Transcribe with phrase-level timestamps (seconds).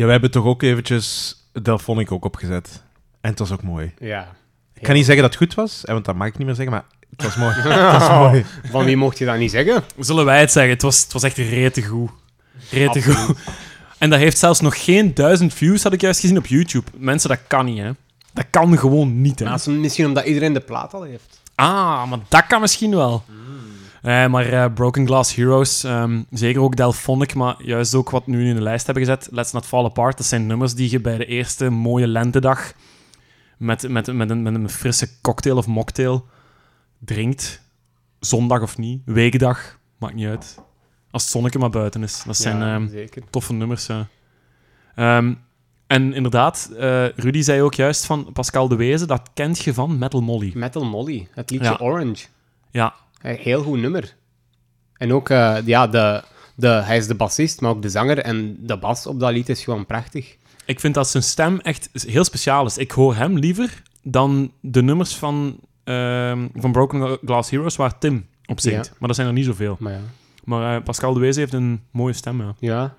[0.00, 2.82] Ja, wij hebben toch ook eventjes Delphonic ook opgezet.
[3.20, 3.92] En het was ook mooi.
[3.98, 4.34] Ja.
[4.74, 6.54] Ik kan niet zeggen dat het goed was, hè, want dat mag ik niet meer
[6.56, 7.54] zeggen, maar het was mooi.
[7.68, 8.44] het was mooi.
[8.70, 9.82] Van wie mocht je dat niet zeggen?
[9.98, 10.72] Zullen wij het zeggen?
[10.72, 12.10] Het was, het was echt rete goed.
[12.70, 13.36] Rete goed.
[13.98, 16.90] En dat heeft zelfs nog geen duizend views, had ik juist gezien op YouTube.
[16.96, 17.90] Mensen, dat kan niet, hè.
[18.32, 19.44] Dat kan gewoon niet, hè.
[19.44, 21.40] Maar misschien omdat iedereen de plaat al heeft.
[21.54, 23.24] Ah, maar dat kan misschien wel.
[24.02, 28.30] Eh, maar eh, Broken Glass Heroes, ehm, zeker ook Delphonic, maar juist ook wat we
[28.30, 31.00] nu in de lijst hebben gezet, Let's Not Fall Apart, dat zijn nummers die je
[31.00, 32.72] bij de eerste mooie lentedag
[33.56, 36.26] met, met, met, een, met een frisse cocktail of mocktail
[36.98, 37.62] drinkt.
[38.20, 40.58] Zondag of niet, weekdag, maakt niet uit.
[41.10, 42.22] Als het zonnetje maar buiten is.
[42.26, 44.06] Dat zijn Ja, ehm, toffe nummers, ja.
[44.94, 45.34] Ehm,
[45.86, 49.98] en inderdaad, eh, Rudy zei ook juist van Pascal de Wezen, dat kent je van
[49.98, 50.52] Metal Molly.
[50.54, 51.76] Metal Molly, het liedje Ja.
[51.80, 52.26] Orange.
[52.70, 54.16] Ja, heel goed nummer.
[54.96, 56.22] En ook, eh, ja, de,
[56.56, 58.18] de, hij is de bassist, maar ook de zanger.
[58.18, 60.36] En de bas op dat lied is gewoon prachtig.
[60.64, 62.78] Ik vind dat zijn stem echt heel speciaal is.
[62.78, 68.26] Ik hoor hem liever dan de nummers van, ehm, van Broken Glass Heroes waar Tim
[68.46, 68.86] op zingt.
[68.86, 68.92] Ja.
[68.98, 69.76] Maar dat zijn er niet zoveel.
[69.78, 70.00] Maar ja.
[70.44, 72.54] Maar eh, Pascal de Wezen heeft een mooie stem, ja.
[72.58, 72.94] Ja,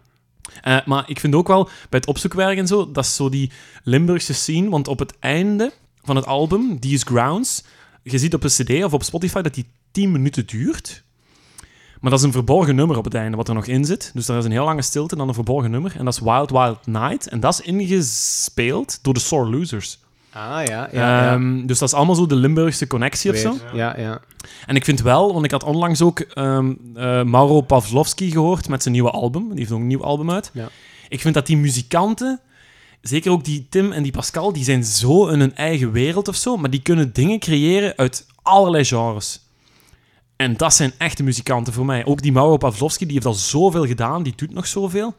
[0.62, 3.52] Eh, maar ik vind ook wel, bij het opzoekwerk en zo, dat is zo die
[3.84, 4.70] Limburgse scene.
[4.70, 5.72] Want op het einde
[6.04, 7.64] van het album, These Grounds,
[8.04, 11.04] je ziet op een cd of op Spotify dat die 10 minuten duurt.
[12.02, 14.12] Maar dat is een verborgen nummer op het einde, wat er nog in zit.
[14.14, 15.94] Dus daar is een heel lange stilte en dan een verborgen nummer.
[15.98, 17.28] En dat is Wild Wild Night.
[17.28, 20.00] En dat is ingespeeld door de Sore Losers.
[20.32, 21.34] Ah, ja, ja, ja.
[21.34, 23.58] Ehm, dus dat is allemaal zo de Limburgse connectie of zo.
[23.74, 24.22] Ja, ja.
[24.66, 28.82] En ik vind wel, want ik had onlangs ook ehm, eh, Mauro Pavlovski gehoord met
[28.82, 29.50] zijn nieuwe album.
[29.50, 30.52] Die heeft ook een nieuw album uit.
[30.54, 30.70] Ja.
[31.10, 32.40] Ik vind dat die muzikanten,
[33.02, 36.36] zeker ook die Tim en die Pascal, die zijn zo in hun eigen wereld of
[36.36, 39.40] zo, maar die kunnen dingen creëren uit allerlei genres.
[40.42, 42.06] En dat zijn echte muzikanten voor mij.
[42.06, 45.16] Ook die Mauro Pavlovski, die heeft al zoveel gedaan, die doet nog zoveel.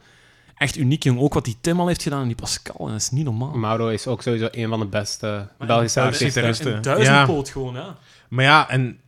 [0.57, 1.19] Echt uniek, jong.
[1.19, 3.53] Ook wat die Tim al heeft gedaan en die Pascal, en dat is niet normaal.
[3.53, 6.75] Mauro is ook sowieso een van de beste Belgische artiesten.
[6.75, 7.97] Een duizendpoot gewoon, ja.
[8.29, 8.99] Maar ja, en,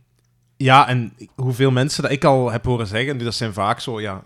[0.56, 4.22] ja, en hoeveel mensen dat ik al heb horen zeggen, dat zijn vaak zo, ja,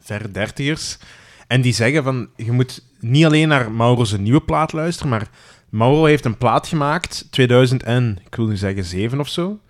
[0.00, 0.98] ver dertigers.
[1.46, 5.28] En die zeggen van, je moet niet alleen naar Mauro's nieuwe plaat luisteren, maar
[5.68, 9.60] Mauro heeft een plaat gemaakt, 2000 en, ik wil nu zeggen 7 of zo,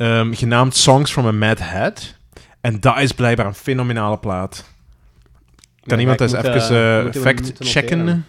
[0.00, 2.14] ehm, genaamd Songs from a Mad Head.
[2.60, 4.64] En dat is blijkbaar een fenomenale plaat.
[5.84, 7.98] Kan Ja, iemand eens moet, even eh, eh, moeten we- fact moeten checken?
[7.98, 8.26] noteren.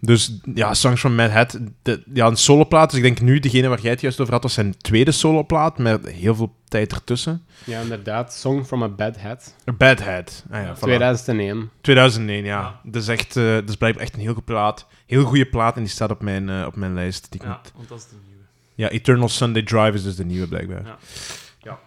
[0.00, 2.88] Dus ja, Songs from Mad Head, de, ja, een soloplaat.
[2.90, 5.78] Dus ik denk nu, degene waar jij het juist over had, was zijn tweede soloplaat,
[5.78, 7.44] met heel veel tijd ertussen.
[7.64, 8.34] Ja, inderdaad.
[8.34, 9.54] Song from a Bad Head.
[9.78, 10.44] Bad Head.
[10.50, 10.78] Ah, ja, voilà.
[10.78, 11.70] 2001.
[11.80, 12.80] 2001, ja.
[12.82, 14.86] Dat is echt, eh dat is blijkbaar echt een heel goede plaat.
[15.06, 17.26] Heel goede plaat en die staat op mijn, eh, op mijn lijst.
[17.30, 18.33] Die ik Ja, moet- want dat is de nieuwe.
[18.74, 20.82] Ja, Eternal Sunday Drive is dus de nieuwe, blijkbaar.
[20.84, 21.78] Ja.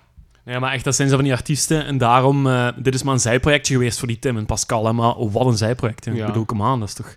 [0.46, 1.86] Nee, maar echt, dat zijn ze van die artiesten.
[1.86, 4.86] En daarom, eh, dit is maar een zijprojectje geweest voor die Tim en Pascal.
[4.86, 6.06] Hè, maar wat een zijproject.
[6.06, 6.12] hè.
[6.12, 6.20] Ja.
[6.20, 7.16] Ik bedoel, kom aan, dat is toch...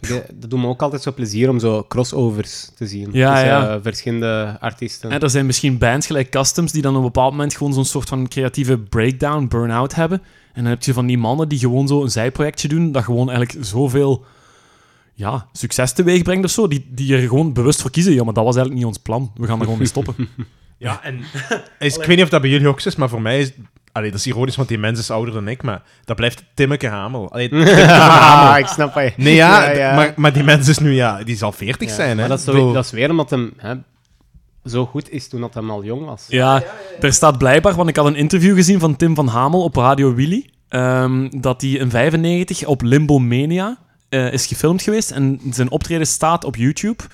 [0.00, 3.08] De- dat doet me ook altijd zo plezier om zo crossovers te zien.
[3.12, 3.68] Ja, tussen, ja.
[3.74, 5.10] eh, verschillende artiesten.
[5.12, 7.84] Hè, er zijn misschien bands gelijk Customs die dan op een bepaald moment gewoon zo'n
[7.84, 10.22] soort van creatieve breakdown, burn-out hebben.
[10.52, 13.30] En dan heb je van die mannen die gewoon zo een zijprojectje doen, dat gewoon
[13.30, 14.24] eigenlijk zoveel
[15.20, 16.68] ja, succes teweeg brengt of zo.
[16.68, 18.12] Die, die er gewoon bewust voor kiezen.
[18.12, 19.32] Ja, maar dat was eigenlijk niet ons plan.
[19.34, 20.14] We gaan er gewoon mee stoppen.
[20.82, 21.20] Ja, en
[21.78, 23.52] is, ik weet niet of dat bij jullie ook zo is, maar voor mij is...
[23.92, 26.86] Allee, dat is ironisch, want die mens is ouder dan ik, maar dat blijft Timmeke
[26.86, 27.32] Hamel.
[27.32, 28.52] Allee, Timmeke van Hamel.
[28.52, 29.12] ah, ik snap je...
[29.16, 29.94] Nee, ja, Ja, ja.
[29.94, 32.28] Maar, maar die mens is nu, ja, die zal 40 Ja, zijn, hè.
[32.28, 33.74] Dat is, zo- dat is weer omdat hem hè,
[34.64, 36.24] zo goed is toen dat hij al jong was.
[36.28, 36.62] Ja,
[37.00, 40.14] er staat blijkbaar, want ik had een interview gezien van Tim van Hamel op Radio
[40.14, 43.78] Willy, ehm, dat hij in 95 op Limbo Mania
[44.10, 47.04] eh, is gefilmd geweest en zijn optreden staat op YouTube.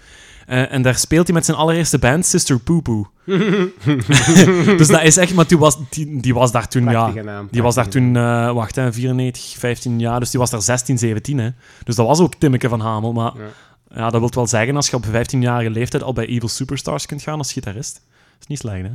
[0.46, 3.10] Eh, en daar speelt hij met zijn allereerste band, Sister Poo Poo.
[4.76, 7.62] dus dat is echt, maar die was, die, die was daar toen, ja, naam, die
[7.62, 11.38] was daar toen, eh, wacht, hè, 94, 15 jaar, dus die was daar 16, 17,
[11.38, 11.50] hè.
[11.84, 13.46] Dus dat was ook Timmeke van Hamel, maar Ja.
[13.94, 14.10] ja.
[14.10, 17.38] dat wil wel zeggen, als je op 15-jarige leeftijd al bij Evil Superstars kunt gaan
[17.38, 18.92] als gitarist, dat is niet slecht, hè.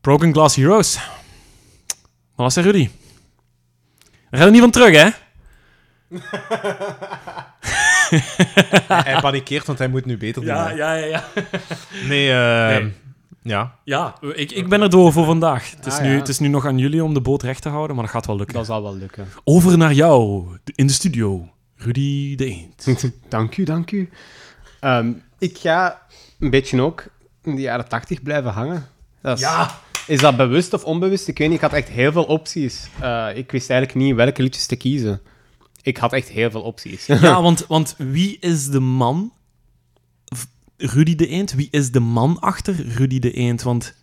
[0.00, 0.94] Broken Glass Heroes.
[2.34, 2.88] Wat was er, Rudy?
[4.30, 5.08] Daar gaat er niet van terug, hè?
[8.88, 10.54] Hij panikeert, want hij moet nu beter doen.
[10.54, 10.70] hè.
[10.70, 11.24] ja, ja, ja.
[12.08, 12.92] Nee, eh, Nee.
[13.42, 13.74] ja.
[13.84, 15.70] Ja, ik, ik ben er door voor vandaag.
[15.70, 16.18] Het is, Ah, nu, ja.
[16.18, 18.26] het is nu nog aan jullie om de boot recht te houden, maar dat gaat
[18.26, 18.56] wel lukken.
[18.56, 19.28] Dat zal wel lukken.
[19.44, 21.48] Over naar jou, in de studio.
[21.76, 23.10] Rudy de Eend.
[23.28, 24.10] dank u, dank u.
[24.80, 26.02] Ehm, ik ga
[26.40, 27.04] een beetje ook
[27.42, 28.86] in de jaren 80 blijven hangen.
[29.22, 29.46] Dat is,
[30.06, 31.28] is dat bewust of onbewust?
[31.28, 32.88] Ik weet niet, ik had echt heel veel opties.
[33.00, 35.20] Eh, ik wist eigenlijk niet welke liedjes te kiezen.
[35.88, 37.06] Ik had echt heel veel opties.
[37.06, 39.32] Ja, want, want wie is de man?
[40.76, 41.52] Rudy de Eend?
[41.52, 43.62] Wie is de man achter Rudy de Eend?
[43.62, 43.94] Want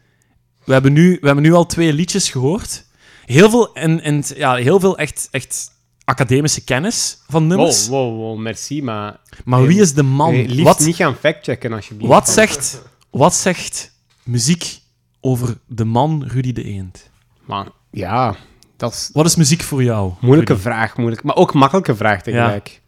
[0.63, 2.85] we hebben nu, we hebben nu al twee liedjes gehoord.
[3.25, 5.71] Heel veel, en, en, ja, heel veel echt, echt
[6.03, 7.87] academische kennis van nummers.
[7.87, 9.19] Wow, wow, wow, merci, maar...
[9.43, 10.31] Maar wie is de man?
[10.31, 12.11] Nee, liefst wat, niet gaan factchecken, alsjeblieft.
[12.11, 13.91] wat, zegt, wat zegt
[14.23, 14.79] muziek
[15.21, 17.09] over de man Rudy de Eend?
[17.45, 18.35] Maar, ja,
[18.77, 20.11] dat is Wat is muziek voor jou?
[20.21, 20.65] moeilijke Rudy?
[20.65, 22.81] vraag, moeilijk, maar ook makkelijke vraag tegelijk.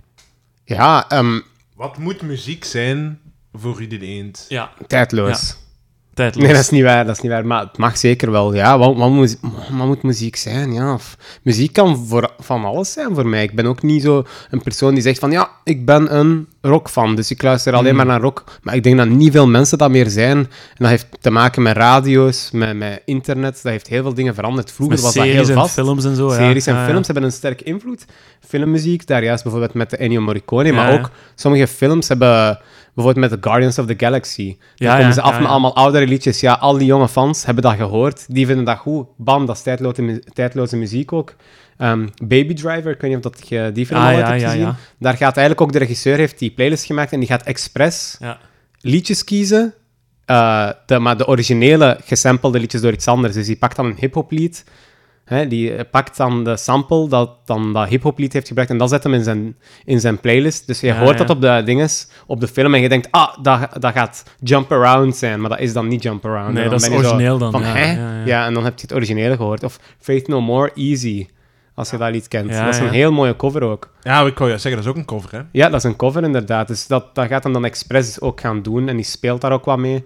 [0.64, 1.40] Ja, ehm,
[1.76, 3.20] Wat moet muziek zijn
[3.54, 4.46] voor Rudy de Eend?
[4.50, 5.58] Ja, tijdloos.
[6.18, 6.44] Tijdloos.
[6.44, 7.46] Nee, dat is niet waar, dat is niet waar.
[7.46, 8.54] Maar het mag zeker wel.
[8.56, 9.38] Ja, wat, wat, moet,
[9.78, 10.74] wat moet muziek zijn?
[10.74, 13.44] Ja, of- muziek kan voor, van alles zijn voor mij.
[13.44, 17.16] Ik ben ook niet zo een persoon die zegt van ja, ik ben een rockfan,
[17.16, 17.96] dus ik luister alleen Hmm.
[17.98, 18.44] maar naar rock.
[18.62, 20.38] Maar ik denk dat niet veel mensen dat meer zijn.
[20.38, 20.48] En
[20.78, 23.60] dat heeft te maken met radio's, met, met internet.
[23.64, 24.72] Dat heeft heel veel dingen veranderd.
[24.72, 25.74] Vroeger Met was dat series heel en vast.
[25.74, 26.28] films en zo.
[26.30, 26.36] ja.
[26.36, 26.88] Series en Ja, ja.
[26.90, 28.06] films hebben een sterk invloed.
[28.48, 32.60] Filmmuziek, daar juist bijvoorbeeld met de Ennio Morricone, maar Ja, ook sommige films hebben
[32.94, 34.58] bijvoorbeeld met The Guardians of the Galaxy.
[34.76, 36.40] Ja, komen ze af ja, met allemaal oudere liedjes.
[36.40, 38.26] Ja, al die jonge fans hebben dat gehoord.
[38.28, 39.08] Die vinden dat goed.
[39.18, 41.36] Bam, dat is tijdloze, mu- tijdloze muziek ook.
[41.78, 44.62] Ehm, Baby Driver, ik weet niet of dat je die film Ah, ooit hebt gezien.
[45.00, 48.18] Daar gaat eigenlijk ook de regisseur heeft die playlist gemaakt en die gaat expres
[48.82, 49.74] liedjes kiezen.
[50.26, 53.34] eh, de, maar de originele gesampelde liedjes door iets anders.
[53.34, 54.64] Dus die pakt dan een hip-hop lied.
[55.28, 58.72] Hè, die eh, pakt dan de sample dat dan dat hip-hop lied heeft gebruikt.
[58.72, 60.68] En dat zet hem in zijn, in zijn playlist.
[60.68, 61.26] Dus je Ja, hoort ja.
[61.26, 62.74] dat op de dinges, op de film.
[62.74, 65.42] En je denkt, ah, dat, dat gaat Jump Around zijn.
[65.42, 66.54] Maar dat is dan niet Jump Around.
[66.54, 67.92] Nee, En dat is origineel dan, Van, ja, hè?
[67.92, 68.46] ja, ja.
[68.46, 69.64] en dan heb je het originele gehoord.
[69.64, 71.28] Of Faith No More, Easy.
[71.74, 72.50] Als je dat lied kent.
[72.50, 73.92] Ja, dat is een heel mooie cover ook.
[74.02, 75.42] Ja, ik wou je zeggen, dat is ook een cover, hè?
[75.52, 76.68] Ja, dat is een cover inderdaad.
[76.68, 78.88] Dus dat, dat gaat hem dan expres ook gaan doen.
[78.90, 80.06] En die speelt daar ook wat mee.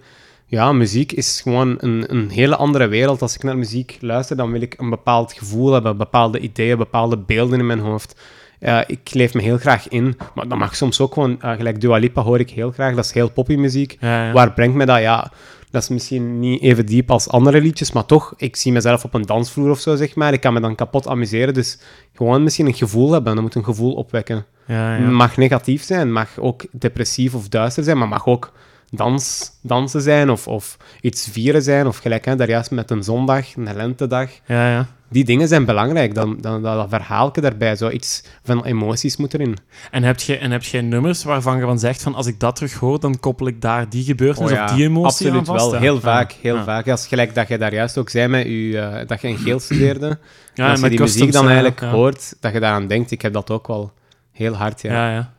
[0.52, 3.22] Ja, muziek is gewoon een, een hele andere wereld.
[3.22, 7.18] Als ik naar muziek luister, dan wil ik een bepaald gevoel hebben, bepaalde ideeën, bepaalde
[7.18, 8.22] beelden in mijn hoofd.
[8.60, 11.82] Ja, ik leef me heel graag in, maar dat mag soms ook gewoon, eh, gelijk
[11.82, 13.98] Dua Lipa hoor ik heel graag, dat is heel poppy muziek.
[14.00, 14.32] Ja, ja.
[14.32, 15.00] Waar brengt me dat?
[15.00, 15.32] Ja,
[15.70, 19.14] dat is misschien niet even diep als andere liedjes, maar toch, ik zie mezelf op
[19.14, 20.34] een dansvloer of zo, zeg maar.
[20.34, 21.80] Ik kan me dan kapot amuseren, dus
[22.14, 23.34] gewoon misschien een gevoel hebben.
[23.34, 24.46] Dat moet een gevoel opwekken.
[24.68, 25.10] Ja, ja.
[25.10, 28.52] Mag negatief zijn, mag ook depressief of duister zijn, maar mag ook
[28.92, 31.88] dans, dansen zijn of, of iets vieren zijn.
[31.88, 34.30] Of gelijk, hè, daar juist met een zondag, een lentedag.
[34.46, 34.88] ja, ja.
[35.10, 36.16] Die dingen zijn belangrijk.
[36.16, 39.58] Dan, dan, dat verhaalke daarbij, zoiets van emoties moet erin.
[39.92, 42.56] En heb je, en heb jij nummers waarvan je van zegt van als ik dat
[42.56, 45.46] terug hoor, dan koppel ik daar die gebeurtenis Oh ja, of die emotie Absoluut aan
[45.46, 45.72] vast?
[45.72, 46.32] wel, heel vaak.
[46.32, 46.88] Heel vaak.
[46.88, 49.60] Als gelijk dat je daar juist ook zei met u, eh, dat je in geel
[49.60, 50.20] studeerde.
[50.54, 53.12] Ja, en als je die customs, muziek dan eigenlijk hoort, dat je daaraan denkt.
[53.12, 53.94] Ik heb dat ook wel
[54.32, 54.94] heel hard, ja.
[54.94, 55.34] Ja, ja.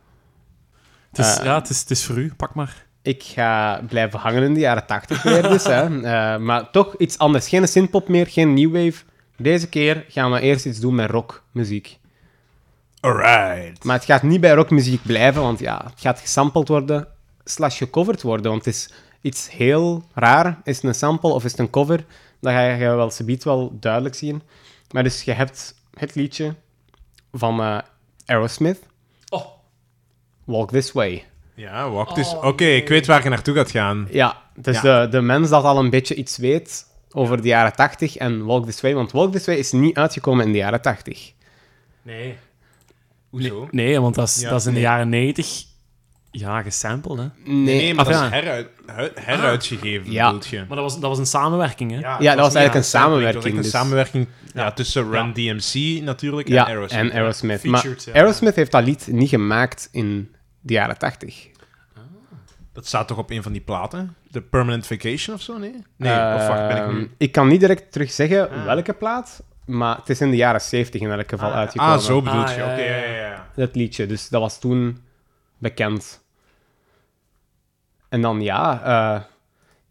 [1.09, 2.33] Het is, Eh, ja, het is, het is voor u.
[2.37, 2.85] Pak maar.
[3.03, 5.63] Ik ga blijven hangen in de jaren 80 weer dus.
[5.63, 5.81] Hè.
[6.03, 7.49] Eh, maar toch iets anders.
[7.49, 9.03] Geen synthpop meer, geen new wave.
[9.37, 11.99] Deze keer gaan we eerst iets doen met rockmuziek.
[12.99, 13.83] Alright.
[13.83, 17.07] Maar het gaat niet bij rockmuziek blijven, want ja, het gaat gesampled worden
[17.43, 18.51] slash gecoverd worden.
[18.51, 18.89] Want het is
[19.21, 20.61] iets heel raar.
[20.63, 22.05] Is het een sample of is het een cover?
[22.39, 24.41] Dat ga je wel subiet wel duidelijk zien.
[24.91, 26.55] Maar dus je hebt het liedje
[27.31, 27.77] van eh,
[28.25, 28.79] Aerosmith.
[29.29, 29.45] Oh.
[30.43, 31.25] Walk This Way.
[31.55, 32.35] Ja, wacht dus.
[32.41, 34.07] Oké, ik weet waar je naartoe gaat gaan.
[34.11, 35.01] Ja, dus Ja.
[35.05, 38.65] De, de mens dat al een beetje iets weet over de jaren 80 en Walk
[38.65, 38.93] This Way.
[38.95, 41.31] Want Walk This Way is niet uitgekomen in de jaren 80.
[42.01, 42.35] Nee.
[43.29, 43.67] Hoezo?
[43.71, 44.81] Nee, want dat is, Ja, dat is in nee.
[44.81, 45.63] de jaren 90
[46.31, 47.25] ja, gesampled, hè.
[47.53, 48.25] Nee, Nee, maar dat ja.
[48.25, 48.67] is heruit,
[49.15, 50.25] heruitgegeven, Ja.
[50.25, 50.57] bedoelt je?
[50.57, 51.97] Maar dat was, dat was een samenwerking, hè.
[51.97, 55.33] Ja, dat was eigenlijk een samenwerking, Dat was echt een dus- samenwerking ja, tussen Run
[55.33, 56.99] DMC natuurlijk ja, en Aerosmith.
[57.01, 57.59] en Aerosmith.
[57.59, 58.21] Featured, maar ja.
[58.21, 61.47] Aerosmith heeft dat lied niet gemaakt in de jaren 80.
[62.73, 64.15] Dat staat toch op een van die platen?
[64.31, 65.57] De Permanent Vacation of zo?
[65.57, 65.83] Nee?
[65.97, 67.11] Nee, of wacht, ben ik Ehm, nu...
[67.17, 71.01] ik kan niet direct terug zeggen welke plaat, maar het is in de jaren 70
[71.01, 71.93] in elk geval uitgekomen.
[71.93, 72.59] Ah, zo bedoelt Ah, je.
[72.61, 73.13] ja, Oké, ja, ja, ja.
[73.15, 73.47] ja, ja.
[73.55, 75.03] Dat liedje, dus dat was toen
[75.57, 76.21] bekend.
[78.09, 79.21] En dan ja, eh,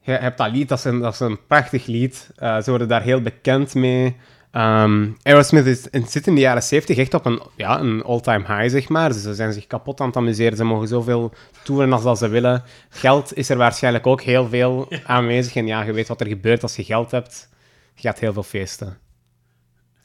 [0.01, 2.31] je hebt dat lied, dat is een, dat is een prachtig lied.
[2.37, 4.17] Eh, ze worden daar heel bekend mee.
[4.53, 8.71] Ehm, Aerosmith is, zit in de jaren 70 echt op een, ja, een all-time high,
[8.71, 9.13] zeg maar.
[9.13, 10.57] Dus ze zijn zich kapot aan het amuseren.
[10.57, 11.33] Ze mogen zoveel
[11.65, 12.63] toeren als dat ze willen.
[12.89, 15.55] Geld is er waarschijnlijk ook heel veel aanwezig.
[15.55, 17.49] En ja, je weet wat er gebeurt als je geld hebt.
[17.95, 18.99] Je gaat heel veel feesten.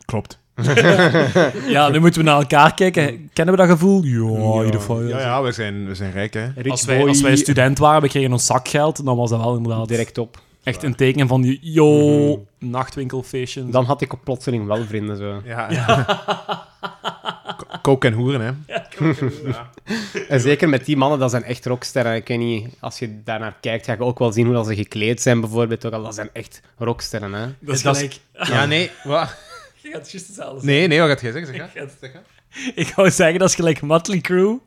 [0.05, 0.39] Klopt.
[1.67, 3.29] Ja, nu moeten we naar elkaar kijken.
[3.33, 4.03] Kennen we dat gevoel?
[4.03, 5.01] Ja, in ieder geval.
[5.01, 6.49] Ja, ja, we zijn, we zijn rijk, hè.
[6.67, 9.87] Als wij, als wij student waren, we kregen ons zakgeld, dan was dat wel inderdaad
[9.87, 10.41] direct op.
[10.67, 13.69] echt een teken van, die, yo, nachtwinkelfeestje.
[13.69, 15.17] Dan had ik op plotseling wel vrienden.
[15.17, 15.41] Zo.
[15.45, 15.67] Ja.
[17.57, 18.51] Ko- Kook en hoeren, hè.
[20.29, 22.15] En zeker met die mannen, dat zijn echt rocksterren.
[22.15, 24.75] Ik weet niet, als je daarnaar kijkt, ga je ook wel zien hoe dat ze
[24.75, 25.85] gekleed zijn, bijvoorbeeld.
[25.85, 27.45] Ook al, dat zijn echt rocksterren, hè.
[27.59, 28.17] dat is gelijk.
[28.33, 28.91] Ja, nee.
[29.03, 29.35] Wat?
[29.81, 31.55] Je gaat juist hetzelfde Nee, nee, wat gaat jij zeggen?
[31.55, 31.81] Zeg, Ik hè?
[31.81, 32.11] ga- Zeg?
[32.75, 34.59] Ik wou zeggen, dat is gelijk Motley Crue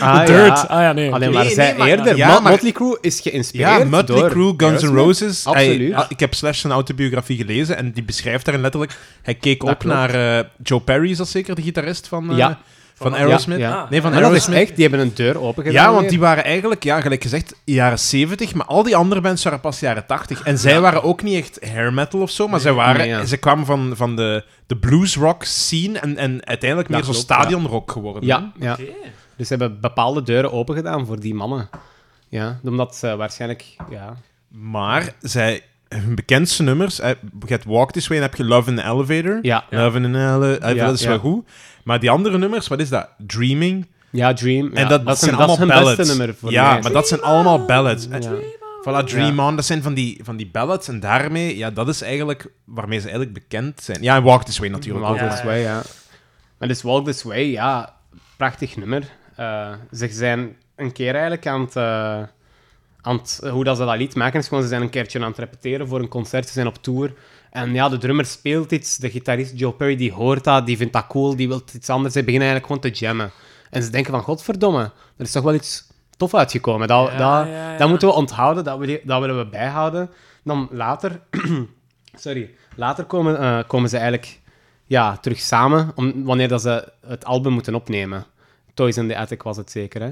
[0.00, 0.46] Ah, Dirt.
[0.46, 0.52] ja.
[0.68, 1.12] Ah ja, nee.
[1.12, 2.16] Alleen maar Nee, zij nee, maar- eerder.
[2.16, 4.94] ja, maar- Motley Crue is geïnspireerd Ja, Mötley door Crue, Guns N'.
[4.94, 5.46] Roses.
[5.46, 5.94] Absoluut.
[5.94, 8.92] Hij- ik heb Slash zijn autobiografie gelezen en die beschrijft daarin letterlijk...
[9.22, 9.96] Hij keek Dat op klopt.
[9.96, 12.58] naar eh, Joe Perry, is dat zeker, de gitarist van, eh, Ja.
[12.94, 13.58] van Aerosmith?
[13.58, 13.86] ja, ja.
[13.90, 14.56] Nee, van Aerosmith.
[14.58, 15.82] echt, die hebben een deur open gedaan.
[15.84, 19.44] Ja, want die waren eigenlijk, ja, gelijk gezegd, jaren 70, maar al die andere bands
[19.44, 20.42] waren pas jaren 80.
[20.42, 23.24] En zij waren ook niet echt hair metal of zo, maar zij, waren, Nee, ja.
[23.24, 27.20] zij kwamen van, van de, de blues rock scene en, en uiteindelijk Dat meer zo
[27.24, 28.26] klopt, stadionrock geworden.
[28.26, 28.72] Ja, ja.
[28.72, 28.82] Oké.
[29.36, 31.68] Dus ze hebben bepaalde deuren open gedaan voor die mannen.
[32.28, 33.76] Ja, omdat ze waarschijnlijk...
[33.90, 34.16] Ja,
[34.48, 38.70] Maar zij, hun bekendste nummers, eh, je hebt Walk This Way en heb je Love
[38.70, 39.38] in the Elevator.
[39.42, 39.64] ja.
[39.70, 41.08] Love in the Elevator, Ja, dat is ja.
[41.08, 41.48] wel goed.
[41.84, 43.08] Maar die andere nummers, wat is dat?
[43.18, 43.86] Dreaming.
[44.10, 44.72] Ja, Dream.
[44.72, 45.96] en dat, zijn allemaal ballads.
[45.96, 46.82] beste nummer voor ja, mij.
[46.82, 48.06] maar dat zijn allemaal ballads.
[48.10, 48.32] Ja.
[48.82, 50.88] Voilà, Dream On, dat zijn van die, van die ballads.
[50.88, 54.02] En daarmee, ja, dat is eigenlijk waarmee ze eigenlijk bekend zijn.
[54.02, 55.42] Ja, en Walk This Way natuurlijk Walk This.
[55.42, 55.82] Way, ja.
[56.58, 57.94] Maar dus Walk This Way, ja,
[58.36, 59.02] prachtig nummer.
[59.36, 61.76] Eh, ze zijn een keer eigenlijk aan het...
[61.76, 62.22] eh,
[63.00, 65.28] aan het hoe dat ze dat lied maken, is gewoon ze zijn een keertje aan
[65.28, 67.12] het repeteren voor een concert, ze zijn op tour.
[67.50, 70.92] En ja, de drummer speelt iets, de gitarist Joe Perry, die hoort dat, die vindt
[70.92, 72.14] dat cool, die wil iets anders.
[72.14, 73.30] Ze beginnen eigenlijk gewoon te jammen.
[73.70, 74.82] En ze denken van, godverdomme,
[75.16, 76.88] er is toch wel iets tof uitgekomen.
[76.88, 77.76] Dat, Ja, dat, ja, ja.
[77.76, 80.10] dat moeten we onthouden, dat, we, dat willen we bijhouden.
[80.44, 81.20] Dan later,
[82.24, 84.40] sorry, later komen, eh, komen ze eigenlijk
[84.86, 88.26] ja, terug samen, om, wanneer dat ze het album moeten opnemen.
[88.76, 90.10] Toys in the Attic was het zeker, hè?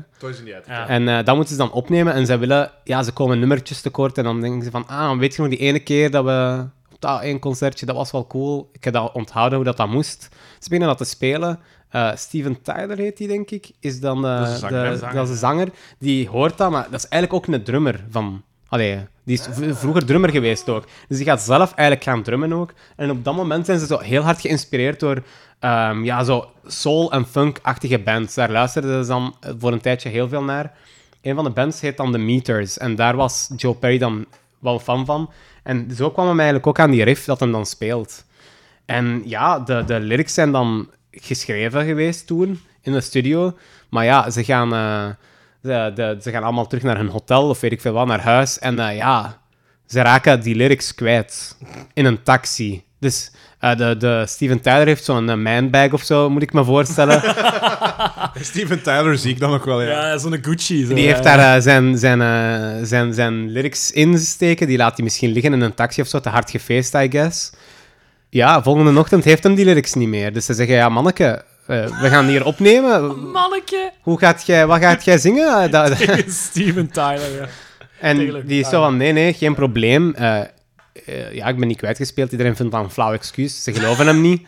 [0.67, 0.89] Ja.
[0.89, 4.19] En eh, dat moeten ze dan opnemen en ze willen, ja, ze komen nummertjes tekort
[4.19, 7.01] en dan denken ze van, ah, weet je nog die ene keer dat we op
[7.01, 8.69] dat één concertje, dat was wel cool.
[8.73, 10.23] Ik heb dat onthouden hoe dat, dat moest.
[10.59, 11.61] Ze beginnen dat te spelen.
[11.89, 15.15] Eh, Steven Tyler heet die, denk ik, is dan de, Dat is de zanger, de-
[15.15, 15.69] dat is de zanger.
[15.99, 18.43] Die hoort dat, maar dat is eigenlijk ook een drummer van...
[18.75, 20.85] Allee, die is vroeger drummer geweest ook.
[21.09, 22.73] Dus die gaat zelf eigenlijk gaan drummen ook.
[22.97, 25.23] En op dat moment zijn ze zo heel hard geïnspireerd door
[25.59, 28.35] ehm, ja, zo soul- en funk-achtige bands.
[28.35, 30.73] Daar luisterden ze dan voor een tijdje heel veel naar.
[31.23, 32.79] Een van de bands heet dan The Meters.
[32.79, 34.27] En daar was Joe Perry dan
[34.59, 35.31] wel fan van.
[35.63, 38.25] En zo kwam hem eigenlijk ook aan die riff dat hem dan speelt.
[38.85, 43.57] En ja, de, de lyrics zijn dan geschreven geweest toen in de studio.
[43.89, 45.07] Maar ja, ze gaan, eh,
[45.65, 48.21] de, de, ze gaan allemaal terug naar hun hotel of weet ik veel wat, naar
[48.21, 48.59] huis.
[48.59, 49.41] En eh, ja,
[49.87, 51.57] ze raken die lyrics kwijt
[51.93, 52.85] in een taxi.
[52.99, 56.65] Dus eh, de, de Steven Tyler heeft zo'n eh, manbag of zo, moet ik me
[56.65, 57.23] voorstellen.
[58.41, 59.89] Steven Tyler zie ik dan nog wel, ja.
[59.89, 60.85] Ja, zo'n Gucci.
[60.87, 61.11] Zo, Die ja.
[61.11, 64.67] heeft daar zijn, zijn, eh, zijn, zijn lyrics in steken.
[64.67, 66.21] Die laat hij misschien liggen in een taxi of zo.
[66.21, 67.53] Te hard gefeest, I guess.
[68.31, 70.33] Ja, volgende ochtend heeft hem die lyrics niet meer.
[70.33, 73.31] Dus ze zeggen, ja, manneke, eh, we gaan hier opnemen.
[73.31, 73.91] Manneke!
[74.03, 75.63] Hoe gaat jij, wat gaat jij zingen?
[75.63, 75.97] Eh, dat-
[76.49, 77.47] Steven Tyler, ja.
[78.01, 78.17] en
[78.47, 80.15] die is zo van, nee, nee, geen probleem.
[80.15, 82.33] Eh, eh, ja, ik ben niet kwijtgespeeld.
[82.33, 83.63] Iedereen vindt dat een flauw excuus.
[83.63, 84.47] Ze geloven hem niet.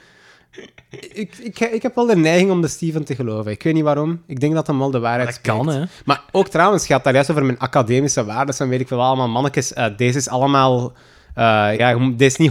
[1.13, 3.53] Ik, ik, ik heb wel de neiging om de Steven te geloven.
[3.53, 4.23] Ik weet niet waarom.
[4.27, 5.79] Ik denk dat hem wel de waarheid Dat kan, spreekt.
[5.79, 5.85] hè.
[6.05, 8.97] Maar ook trouwens, het gaat daar juist over mijn academische waarden en weet ik veel
[8.97, 9.29] wat allemaal.
[9.29, 10.93] Mannetjes, eh, deze is allemaal...
[11.37, 12.51] eh, ja, deze is niet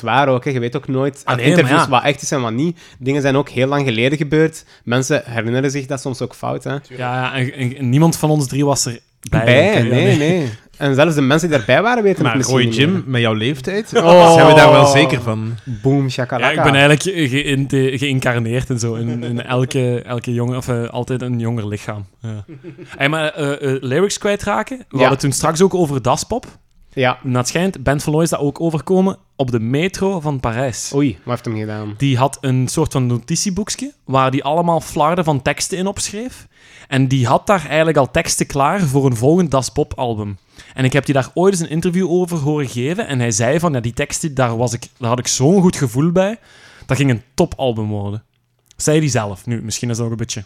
[0.02, 0.44] waar ook.
[0.44, 0.50] Hè.
[0.50, 1.88] Je weet ook nooit Ah, nee, interviews ja.
[1.88, 2.78] wat echt is en wat niet.
[2.98, 4.64] Dingen zijn ook heel lang geleden gebeurd.
[4.84, 6.64] Mensen herinneren zich dat soms ook fout.
[6.64, 6.70] Hè.
[6.72, 8.98] Ja, ja en, en- en niemand van ons drie was er
[9.30, 9.82] bij.
[9.82, 10.48] Nee, nee.
[10.76, 13.32] En zelfs de mensen die daarbij waren weten het Maar misschien Roy Jim, met jouw
[13.34, 14.34] leeftijd, Oh.
[14.34, 15.54] zijn we daar wel zeker van.
[15.64, 16.50] Boom, shakalaka.
[16.52, 17.02] Ja, ik ben eigenlijk
[17.98, 18.94] geïncarneerd en zo.
[18.94, 22.06] In, in elke, elke jongen, of eh, altijd een jonger lichaam.
[22.20, 22.44] Ja.
[22.96, 24.76] Hey, maar eh, eh, lyrics kwijtraken.
[24.76, 24.88] We Ja.
[24.90, 26.46] hadden het toen straks ook over Daspop.
[26.92, 27.18] Ja.
[27.22, 30.92] Het schijnt, Ben van Looy is dat ook overkomen op de metro van Parijs.
[30.94, 31.94] Oei, wat heeft hem gedaan?
[31.96, 36.48] Die had een soort van notitieboekje waar die allemaal flarden van teksten in opschreef.
[36.88, 40.38] En die had daar eigenlijk al teksten klaar voor een volgend Das Pop album.
[40.74, 43.06] En ik heb die daar ooit eens een interview over horen geven.
[43.06, 45.76] En hij zei van, ja, die teksten, daar, was ik, daar had ik zo'n goed
[45.76, 46.38] gevoel bij.
[46.86, 48.22] Dat ging een topalbum worden.
[48.76, 49.46] Zei hij zelf.
[49.46, 50.44] Nu, misschien is dat ook een beetje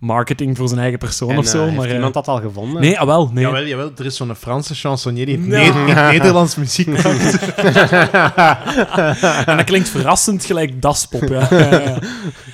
[0.00, 1.64] marketing voor zijn eigen persoon En, of zo.
[1.64, 2.80] heeft maar, eh, iemand dat al gevonden?
[2.80, 3.44] Nee, ah, wel, nee.
[3.44, 7.38] Jawel, jawel, er is zo'n Franse chansonnier die het Ne- Nederlands muziek maakt.
[9.46, 11.28] En dat klinkt verrassend gelijk daspop.
[11.28, 11.48] Ja.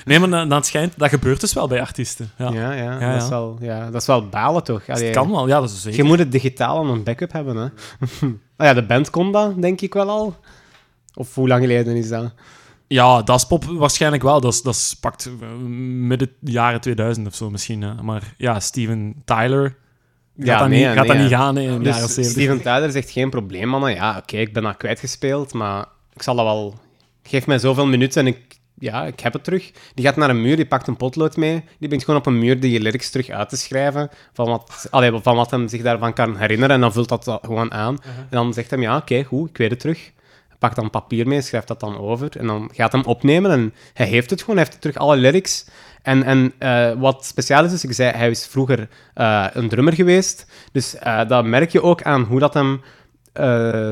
[0.05, 2.31] Nee, maar dat, dat schijnt, dat gebeurt dus wel bij artiesten.
[2.37, 2.51] Ja.
[2.51, 4.85] Ja, ja, Ja, Dat, is wel, ja dat is wel balen toch?
[4.85, 5.97] Dus Allee, kan wel, ja, dat is zeker.
[5.97, 7.63] Je moet het digitaal aan een backup hebben, hè.
[8.57, 10.35] ah ja, de band kon dat, denk ik wel al.
[11.13, 12.31] Of hoe lang geleden is dat?
[12.89, 14.41] Ja, Daspop waarschijnlijk wel.
[14.41, 17.81] Dat, is, dat is pakt eh, midden jaren 2000 of zo misschien.
[17.81, 17.93] hè.
[17.93, 19.75] Maar ja, Steven Tyler
[20.37, 21.21] gaat, Ja, dat, nee, niet, gaat nee, dat ja.
[21.21, 22.25] niet gaan in de jaren Dus 70.
[22.25, 23.93] Steven Tyler zegt geen probleem, mannen.
[23.93, 26.79] Ja, oké, ik ben dat kwijtgespeeld, maar ik zal dat wel...
[27.23, 29.71] Geef mij zoveel minuten en ik, ja, ik heb het terug.
[29.93, 31.53] Die gaat naar een muur, die pakt een potlood mee.
[31.53, 34.09] Die begint gewoon op een muur die lyrics terug uit te schrijven.
[34.33, 36.75] Van wat, allee, van wat hem zich daarvan kan herinneren.
[36.75, 37.97] En dan vult dat dat gewoon aan.
[38.03, 40.11] En dan zegt hij, ja, oké, goed, ik weet het terug.
[40.59, 42.37] Pakt dan papier mee, schrijft dat dan over.
[42.37, 44.55] En dan gaat hem opnemen en hij heeft het gewoon.
[44.55, 45.65] Hij heeft terug alle lyrics.
[46.01, 49.93] En, en eh, wat speciaal is, dus ik zei, hij is vroeger eh, een drummer
[49.93, 50.45] geweest.
[50.71, 52.81] Dus eh, dat merk je ook aan hoe dat hem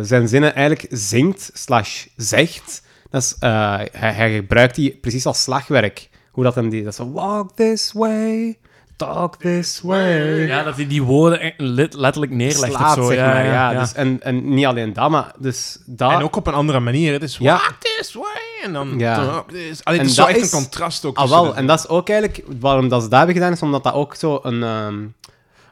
[0.05, 2.85] zijn zinnen eigenlijk zingt slash zegt.
[3.09, 3.35] Dat is,
[3.91, 6.09] hij, gebruikt die precies als slagwerk.
[6.31, 6.83] Hoe dat hem die...
[6.83, 8.57] Dat walk this way,
[8.97, 10.45] talk this way.
[10.47, 13.07] Ja, dat hij die woorden letterlijk neerlegt of zo.
[13.07, 13.45] zeg ja, maar.
[13.45, 13.79] ja, Ja, ja.
[13.79, 15.31] Dus, en, en niet alleen dat, maar...
[15.39, 16.11] Dus dat...
[16.11, 17.13] En ook op een andere manier.
[17.13, 17.51] Het is Ja.
[17.57, 18.25] walk this way.
[18.63, 19.15] En dan Ja.
[19.25, 19.83] talk this.
[19.83, 21.17] Allee, het is zo dat echt is- een contrast ook.
[21.17, 21.55] Ah, wel.
[21.55, 22.43] En dat is ook eigenlijk...
[22.59, 25.05] Waarom dat ze dat hebben gedaan, is omdat dat ook zo een, ehm,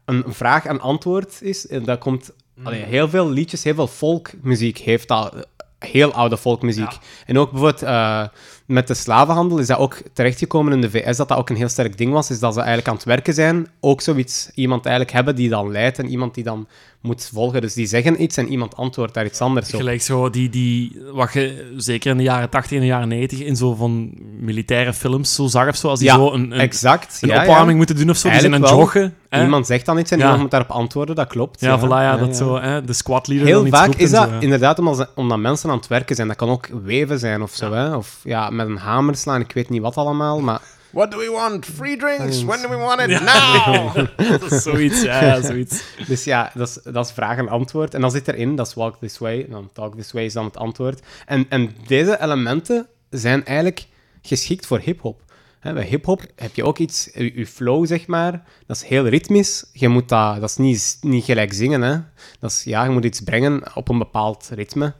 [0.05, 1.67] een vraag en antwoord is.
[1.67, 2.32] En dat komt...
[2.63, 5.34] allee, heel veel liedjes, heel veel folkmuziek heeft dat...
[5.36, 5.41] eh,
[5.79, 6.98] Heel oude folkmuziek.
[7.25, 8.24] En ook bijvoorbeeld eh,
[8.65, 11.69] met de slavenhandel is dat ook terechtgekomen in de VS, dat dat ook een heel
[11.69, 15.15] sterk ding was, is dat ze eigenlijk aan het werken zijn, ook zoiets, iemand eigenlijk
[15.15, 16.67] hebben die dan leidt en iemand die dan
[17.05, 17.62] moet volgen.
[17.62, 19.79] Dus die zeggen iets en iemand antwoordt daar iets anders op.
[19.79, 23.39] Gelijk zo die, die, wat je zeker in de jaren 80 en de jaren 90
[23.39, 26.60] in zo van militaire films zo zag of zo, als die Ja, zo een, een,
[26.60, 27.17] Exact.
[27.22, 27.41] een ja, ja.
[27.41, 29.13] opwarming moeten doen of zo, die zijn aan het joggen.
[29.29, 29.43] hè.
[29.43, 31.62] Iemand zegt dan iets en iemand moet daarop antwoorden, dat klopt.
[31.62, 34.79] Ja, voilà, ja, dat zo, hè, de squad leader Heel vaak is dat zo, inderdaad
[34.79, 36.27] omdat, omdat mensen aan het werken zijn.
[36.27, 37.95] Dat kan ook weven zijn of zo, hè.
[37.95, 40.62] Of ja, met een hamer slaan, ik weet niet wat allemaal, maar...
[40.96, 41.66] What do we want?
[41.66, 42.44] Free drinks?
[42.44, 43.10] When do we want it?
[43.10, 43.20] Ja.
[43.20, 44.08] Now!
[44.40, 45.84] dat is zoiets, ja, zoiets.
[46.08, 47.94] Dus ja, dat is, dat is vraag en antwoord.
[47.94, 49.42] En dan zit erin, dat is walk this way.
[49.42, 51.02] En dan talk this way is dan het antwoord.
[51.26, 53.88] En, en deze elementen zijn eigenlijk
[54.22, 55.22] geschikt voor hip-hop.
[55.60, 59.08] Hè, Bij hip-hop heb je ook iets, je, je flow zeg maar, dat is heel
[59.08, 59.66] ritmisch.
[59.74, 61.82] Je moet dat, dat is niet, niet gelijk zingen.
[61.82, 61.98] Hè.
[62.40, 64.94] Dat is, ja, je moet iets brengen op een bepaald ritme.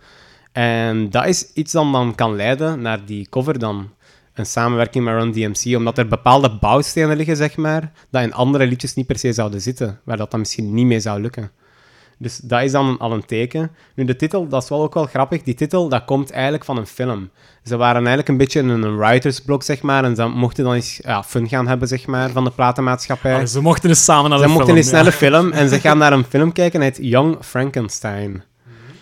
[0.56, 3.90] En dat is iets dat dan kan leiden naar die cover dan.
[4.34, 8.68] Een samenwerking met Run DMC, omdat er bepaalde bouwstenen liggen, zeg maar, dat in andere
[8.68, 11.52] liedjes niet per se zouden zitten, waar dat dan misschien niet mee zou lukken.
[12.18, 13.72] Dus dat is dan al een teken.
[13.96, 15.44] Nu, de titel, dat is wel ook wel grappig.
[15.44, 17.30] Die titel, dat komt eigenlijk van een film.
[17.64, 21.00] Ze waren eigenlijk een beetje in een writersblok, zeg maar, en ze mochten dan eens
[21.04, 23.36] ja, fun gaan hebben, zeg maar, van de platenmaatschappij.
[23.36, 25.10] Ah, ze mochten eens samen naar de Ze mochten film, eens naar ja.
[25.10, 28.44] de film en ze gaan naar een film kijken, het heet Young Frankenstein.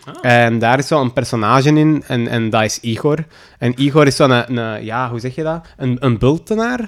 [0.06, 0.32] Ah.
[0.32, 3.18] En daar is zo een personage in, en, en dat is Igor.
[3.60, 5.66] En Igor is zo'n, een, een- ja, hoe zeg je dat?
[5.78, 6.80] Een, een bultenaar.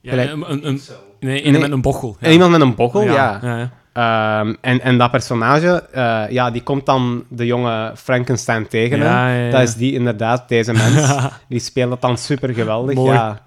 [0.00, 0.80] Ja, Gelijk- een, een, een,
[1.20, 1.60] nee, Nee.
[1.60, 2.16] met een bochel.
[2.20, 2.28] Ja.
[2.30, 3.38] Iemand met een bochel, ja.
[3.42, 3.70] ja, ja.
[3.92, 9.00] Ehm, en, en dat personage, eh, ja, die komt dan de jonge Frankenstein tegen.
[9.00, 9.06] hè.
[9.06, 9.50] Ja, ja, ja.
[9.50, 11.14] Dat is die inderdaad, deze mens.
[11.48, 12.94] die speelt dat dan super geweldig.
[12.94, 13.12] Mooi.
[13.12, 13.40] Ja.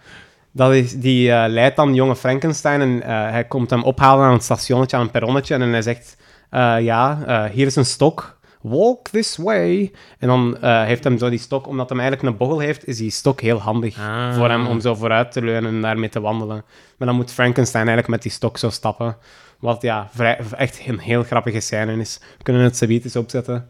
[0.52, 4.34] Dat is, die eh, leidt dan jonge Frankenstein en eh, hij komt hem ophalen aan
[4.34, 5.56] het stationnetje, aan een perronnetje.
[5.56, 6.18] En hij zegt,
[6.50, 8.38] eh, ja, eh, hier is een stok.
[8.64, 9.92] Walk this way.
[10.20, 12.98] En dan eh, heeft hem zo die stok, omdat hij eigenlijk een bochel heeft, is
[12.98, 14.36] die stok heel handig Ah.
[14.36, 16.64] voor hem om zo vooruit te leunen en daarmee te wandelen.
[16.98, 19.18] Maar dan moet Frankenstein eigenlijk met die stok zo stappen.
[19.60, 22.20] Wat ja, vrij, echt een heel grappige scène is.
[22.38, 23.70] We kunnen het eens opzetten.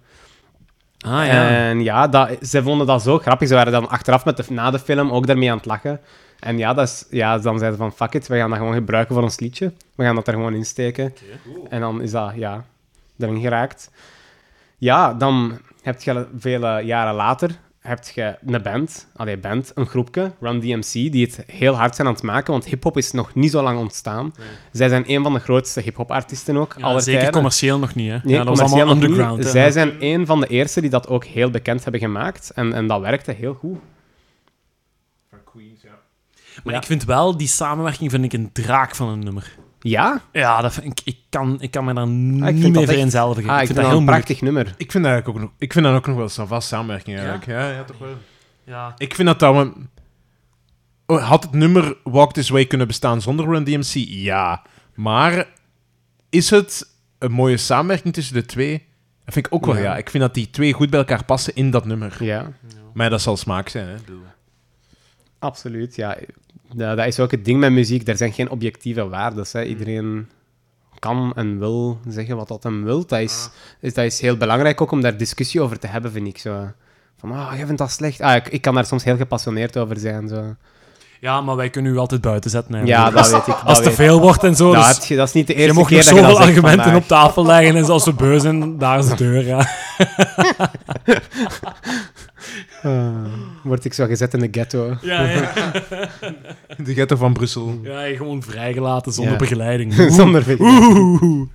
[1.00, 1.50] Ah, ja.
[1.50, 3.48] En ja, dat, ze vonden dat zo grappig.
[3.48, 6.00] Ze waren dan achteraf met de, na de film ook daarmee aan het lachen.
[6.40, 8.74] En ja, dat is, ja, dan zeiden ze van, fuck it, we gaan dat gewoon
[8.74, 9.74] gebruiken voor ons liedje.
[9.96, 11.14] We gaan dat er gewoon in steken.
[11.70, 12.66] En dan is dat, ja,
[13.20, 13.92] erin geraakt.
[14.84, 20.32] Ja, dan heb je vele jaren later heb je een band, allee, band, een groepje,
[20.40, 23.52] Run DMC, die het heel hard zijn aan het maken, want hip-hop is nog niet
[23.52, 24.34] zo lang ontstaan.
[24.72, 27.32] Zij zijn een van de grootste hip-hop artiesten ook, Ja, zeker tijden.
[27.32, 28.18] commercieel nog niet, hè.
[28.24, 29.46] Nee, ja, dat was allemaal underground.
[29.46, 32.52] Zij zijn een van de eerste die dat ook heel bekend hebben gemaakt.
[32.56, 33.78] En, en dat werkte heel goed.
[36.64, 36.80] Maar Ja.
[36.80, 39.56] ik vind wel, die samenwerking vind ik een draak van een nummer.
[39.86, 40.22] Ja?
[40.32, 42.72] Ja, dat vind ik, ik, kan, ik kan me daar Ah, ik niet vind mee
[42.72, 43.50] dat echt- vereenzelvigen.
[43.50, 44.26] Ah, ik ik vind vind dat dat heel een moeilijk.
[44.26, 44.74] prachtig nummer.
[44.78, 47.16] Ik vind, dat eigenlijk ook nog, ik vind dat ook nog wel een vast samenwerking
[47.18, 47.46] eigenlijk.
[47.46, 47.70] Ja?
[47.70, 48.14] Ja, toch wel.
[48.64, 48.94] Ja.
[48.98, 49.56] Ik vind dat dat...
[49.56, 49.74] we-
[51.06, 53.94] Oh, had het nummer Walk This Way kunnen bestaan zonder Run DMC?
[54.08, 54.62] Ja.
[54.94, 55.48] Maar
[56.30, 58.86] is het een mooie samenwerking tussen de twee?
[59.26, 59.82] Dat vind ik ook wel, Ja.
[59.82, 59.98] ja.
[59.98, 62.18] Ik vind dat die twee goed bij elkaar passen in dat nummer.
[62.24, 62.52] Ja,
[62.94, 63.96] Maar dat zal smaak zijn, hè.
[65.40, 65.96] Absoluut.
[65.96, 66.18] Ja.
[66.76, 68.08] Dat, dat is ook het ding met muziek.
[68.08, 69.46] Er zijn geen objectieve waarden.
[69.52, 69.64] Hè.
[69.64, 70.28] Iedereen
[71.00, 73.06] kan en wil zeggen wat dat hem wil.
[73.06, 76.28] Dat is, is, dat is heel belangrijk ook om daar discussie over te hebben, vind
[76.28, 76.38] ik.
[76.38, 76.68] Zo.
[77.20, 78.22] Van, ah, jij vindt dat slecht.
[78.22, 80.28] Ah, ik, ik kan daar soms heel gepassioneerd over zijn.
[80.28, 80.56] Zo.
[81.20, 82.74] ja, maar wij kunnen u altijd buiten zetten.
[82.74, 82.82] hè.
[82.82, 83.56] Ja, dat als, weet ik.
[83.66, 84.74] Als het te veel wordt en zo.
[84.74, 86.84] Dat, dus je- dat is niet de eerste mocht keer dat je dat zoveel argumenten
[86.84, 87.02] vandaag.
[87.02, 89.46] op tafel leggen en als we beu zijn, daar is de deur.
[89.46, 89.68] Ja.
[92.84, 93.24] Ah,
[93.64, 94.98] word ik zo gezet in de ghetto.
[95.02, 95.52] Ja, ja.
[96.86, 97.80] De ghetto van Brussel.
[97.84, 99.40] ja, gewoon vrijgelaten zonder Ja.
[99.40, 99.94] begeleiding.
[100.20, 100.66] Zonder video.
[100.68, 101.48] Oeh.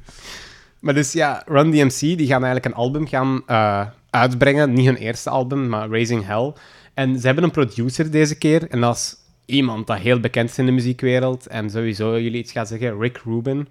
[0.81, 4.73] Maar dus ja, Run DMC die gaan eigenlijk een album gaan eh, uitbrengen.
[4.73, 6.53] Niet hun eerste album, maar Raising Hell.
[6.95, 8.69] En ze hebben een producer deze keer.
[8.71, 11.47] En dat is iemand dat heel bekend is in de muziekwereld.
[11.47, 13.69] En sowieso jullie iets gaan zeggen, Rick Rubin.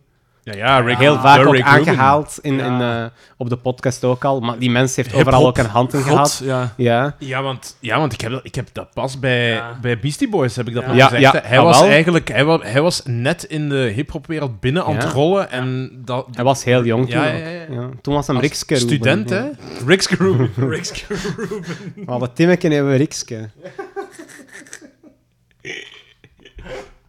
[0.52, 2.66] Ja, ja, Rick, Heel vaak ook Rick aangehaald in, Ja.
[2.66, 3.06] in, eh,
[3.38, 4.40] op de podcast ook al.
[4.40, 5.28] Maar die mens heeft Hip-hop.
[5.28, 6.42] overal ook een hand in God, gehad.
[6.44, 6.74] ja.
[6.78, 7.16] Ja.
[7.20, 9.78] Ja, want, ja, want ik, heb dat, ik heb dat pas bij, Ja.
[9.82, 10.90] bij Beastie Boys heb ik dat Ja.
[10.90, 11.34] nog Ja, gezegd.
[11.34, 11.40] hè.
[11.44, 15.04] hij ah, was eigenlijk hij was, hij was net in de hip-hopwereld binnen aan het
[15.12, 17.20] rollen en dat Hij was heel jong toen.
[17.22, 17.40] Ja, ook.
[17.40, 17.62] ja, ja.
[17.70, 17.90] Ja.
[18.02, 18.74] Toen was hem als Rikske.
[18.76, 18.90] Ruben.
[18.96, 19.44] student, hè?
[19.86, 20.50] Rick's Rubin.
[20.70, 21.06] Rick
[21.38, 21.64] Rubin.
[21.96, 23.50] We hadden Timmeke en hebben we Rikske.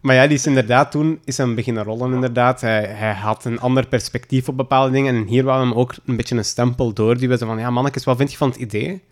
[0.01, 2.61] Maar ja, die is inderdaad toen is hem beginnen rollen, inderdaad.
[2.61, 5.15] Hij, hij had een ander perspectief op bepaalde dingen.
[5.15, 7.37] En hier wou hem ook een beetje een stempel doorduwen.
[7.37, 9.03] Zo van, ja, mannetjes, wat vind je van het idee?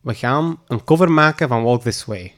[0.00, 2.32] We gaan een cover maken van Walk This Way.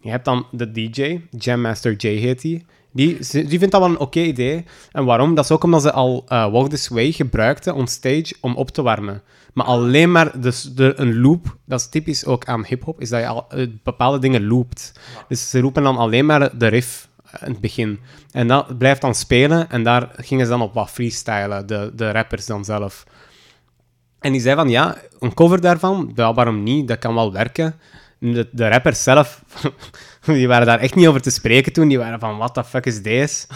[0.00, 2.66] Je hebt dan de DJ, Jam Master J die.
[2.92, 4.64] Die, die vindt dat wel een oké idee.
[4.92, 5.34] En waarom?
[5.34, 8.70] Dat is ook omdat ze al eh, Walk This Way gebruikten on stage om op
[8.70, 9.22] te warmen.
[9.52, 13.20] Maar alleen maar dus de, een loop, dat is typisch ook aan hip-hop, is dat
[13.20, 14.92] je al eh, bepaalde dingen loopt.
[15.28, 18.00] Dus ze roepen dan alleen maar de riff eh, in het begin.
[18.30, 22.10] En dat blijft dan spelen en daar gingen ze dan op wat freestylen, de, de
[22.10, 23.04] rappers dan zelf.
[24.20, 26.88] En die zei van, ja, een cover daarvan, ja, waarom niet?
[26.88, 27.74] Dat kan wel werken.
[28.20, 29.42] En De, de rappers zelf,
[30.24, 31.88] die waren daar echt niet over te spreken toen.
[31.88, 33.46] Die waren van, what the fuck is deze?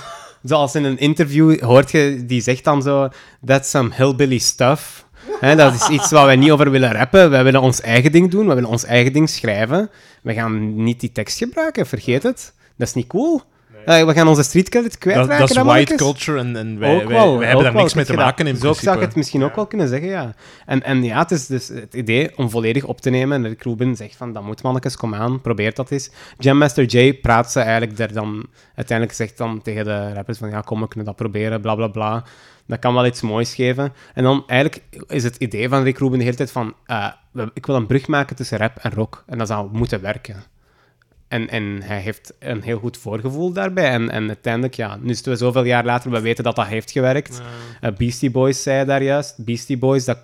[0.42, 3.08] Zoals in een interview hoort je, die zegt dan zo,
[3.44, 5.05] that's some hillbilly stuff.
[5.40, 7.30] Dat is iets waar wij niet over willen rappen.
[7.30, 9.90] Wij willen ons eigen ding doen, we willen ons eigen ding schrijven.
[10.22, 12.52] We gaan niet die tekst gebruiken, vergeet het.
[12.76, 13.42] Dat is niet cool.
[13.86, 15.38] Eh, we gaan onze street credit Dat, kwijtraken.
[15.38, 17.94] dat is white culture en, en wij, Ook wij, wel, wij ook hebben daar niks
[17.94, 18.84] mee te maken in Zo principe.
[18.84, 20.34] zou ik het misschien ook wel kunnen zeggen, ja.
[20.66, 23.44] En, en ja, het is dus het idee om volledig op te nemen.
[23.44, 26.10] En Rick Rubin zegt van, dat moet mannetjes, kom aan, probeer dat eens.
[26.38, 28.46] Jam Master J praat ze eigenlijk daar dan...
[28.74, 31.88] Uiteindelijk zegt dan tegen de rappers van, ja, kom, we kunnen dat proberen, bla, bla,
[31.88, 32.24] bla.
[32.66, 33.92] Dat kan wel iets moois geven.
[34.14, 37.08] En dan eigenlijk is het idee van Rick Rubin de hele tijd van, eh,
[37.54, 39.24] ik wil een brug maken tussen rap en rock.
[39.26, 40.44] En dat zou moeten werken.
[41.28, 43.90] En, en hij heeft een heel goed voorgevoel daarbij.
[43.90, 46.90] En, en uiteindelijk, ja, nu zitten we zoveel jaar later, we weten dat dat heeft
[46.90, 47.40] gewerkt.
[47.80, 49.44] Eh, Beastie Boys zei daar juist.
[49.44, 50.18] Beastie Boys, dat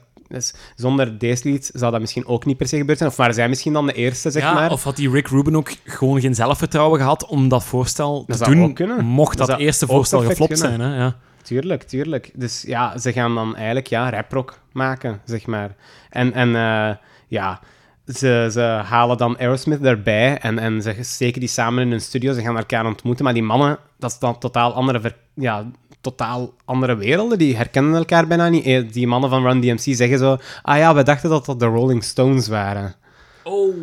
[0.76, 3.10] zonder deze lied zou dat misschien ook niet per se gebeurd zijn.
[3.10, 4.70] Of waren zij misschien dan de eerste, zeg ja, maar.
[4.70, 8.74] Of had die Rick Rubin ook gewoon geen zelfvertrouwen gehad om dat voorstel Dat te
[8.74, 10.78] doen, mocht Dat eerste voorstel geflopt kunnen.
[10.78, 10.92] zijn.
[10.92, 10.96] Hè?
[10.96, 11.16] Ja.
[11.42, 12.30] Tuurlijk, tuurlijk.
[12.34, 15.74] Dus ja, ze gaan dan eigenlijk ja, raprock maken, zeg maar.
[16.10, 16.96] En, en eh,
[17.28, 17.60] ja,
[18.06, 22.32] ze, halen dan Aerosmith erbij en, en ze steken die samen in een studio.
[22.32, 26.96] Ze gaan elkaar ontmoeten, maar die mannen, dat is dan totaal andere, ja, totaal andere
[26.96, 27.38] werelden.
[27.38, 28.64] Die herkennen elkaar bijna niet.
[28.64, 30.36] Eh, Die mannen van Run DMC zeggen zo...
[30.62, 32.94] Ah ja, we dachten dat dat de Rolling Stones waren.
[33.42, 33.74] Oh.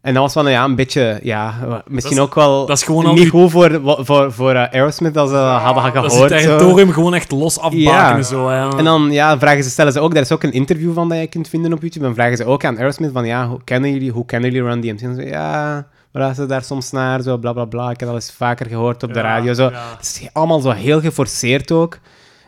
[0.00, 1.54] En dat was wel ja, een beetje, ja,
[1.86, 4.72] misschien Dat is- ook wel dat is gewoon al niet goed voor, voor, voor eh,
[4.72, 6.28] Aerosmith dat ze hadden Dat is het gehoord.
[6.28, 8.16] territorium gewoon echt los afbakenen.
[8.16, 8.22] Ja.
[8.22, 8.70] Zo, ja.
[8.76, 11.18] En dan ja, vragen ze, stellen ze ook, daar is ook een interview van dat
[11.18, 13.92] je kunt vinden op YouTube, dan vragen ze ook aan Aerosmith van, ja, hoe kennen
[13.92, 15.00] jullie, hoe kennen jullie Run DMC?
[15.00, 18.18] En ze, ja, we luisteren daar soms naar, zo bla bla bla, ik heb dat
[18.18, 19.64] eens vaker gehoord op de radio, zo.
[19.96, 21.98] Het is allemaal zo heel geforceerd ook.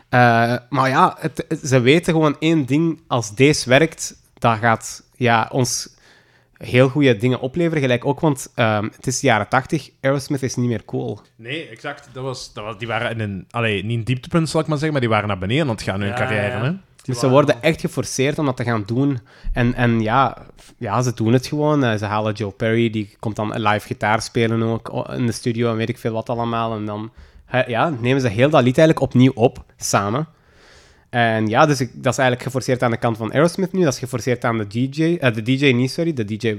[0.09, 5.03] Eh, maar ja, het- het- ze weten gewoon één ding, als deze werkt, dat gaat
[5.15, 5.89] ja, ons
[6.63, 10.55] heel goede dingen opleveren, gelijk ook, want ehm, het is de jaren 80, Aerosmith is
[10.55, 11.19] niet meer cool.
[11.35, 12.09] Nee, exact.
[12.13, 13.45] Dat was, dat was, die waren in een...
[13.49, 15.81] Allee, niet een dieptepunt, zal ik maar zeggen, maar die waren naar beneden aan het
[15.81, 16.57] gaan in hun Ja, carrière.
[16.57, 16.63] ja.
[16.63, 16.71] Hè?
[17.03, 19.19] Dus ze worden echt geforceerd om dat te gaan doen.
[19.53, 20.37] En, en ja,
[20.77, 21.83] ja, ze doen het gewoon.
[21.83, 25.71] Eh, ze halen Joe Perry, die komt dan live gitaar spelen ook in de studio
[25.71, 26.75] en weet ik veel wat allemaal.
[26.75, 27.11] En dan
[27.67, 30.27] ja, nemen ze heel dat lied eigenlijk opnieuw op, samen.
[31.11, 33.83] En ja, dus ik, dat is eigenlijk geforceerd aan de kant van Aerosmith nu.
[33.83, 35.17] Dat is geforceerd aan de DJ.
[35.19, 36.13] eh, de DJ niet, sorry.
[36.13, 36.57] De DJ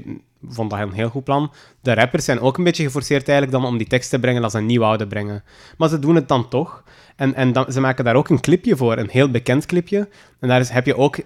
[0.49, 1.53] vond dat een heel goed plan.
[1.81, 4.51] De rappers zijn ook een beetje geforceerd eigenlijk dan om die tekst te brengen dat
[4.51, 5.45] ze nieuw wouden brengen.
[5.79, 6.83] Maar ze doen het dan toch.
[7.23, 10.09] En, en dan, ze maken daar ook een clipje voor, een heel bekend clipje.
[10.41, 11.25] En daar is, heb je ook, eh,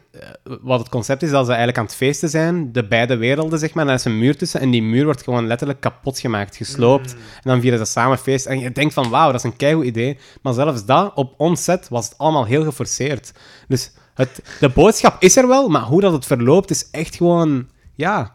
[0.61, 3.75] wat het concept is, dat ze eigenlijk aan het feesten zijn, de beide werelden, zeg
[3.75, 3.83] maar.
[3.83, 7.13] En daar is een muur tussen en die muur wordt gewoon letterlijk kapot gemaakt, gesloopt.
[7.13, 8.47] En dan vieren ze samen feest.
[8.47, 10.19] En je denkt van, wauw, dat is een keigoed idee.
[10.43, 13.33] Maar zelfs dat, op ons set, was het allemaal heel geforceerd.
[13.69, 17.69] Dus het, de boodschap is er wel, maar hoe dat het verloopt, is echt gewoon,
[17.95, 18.35] ja...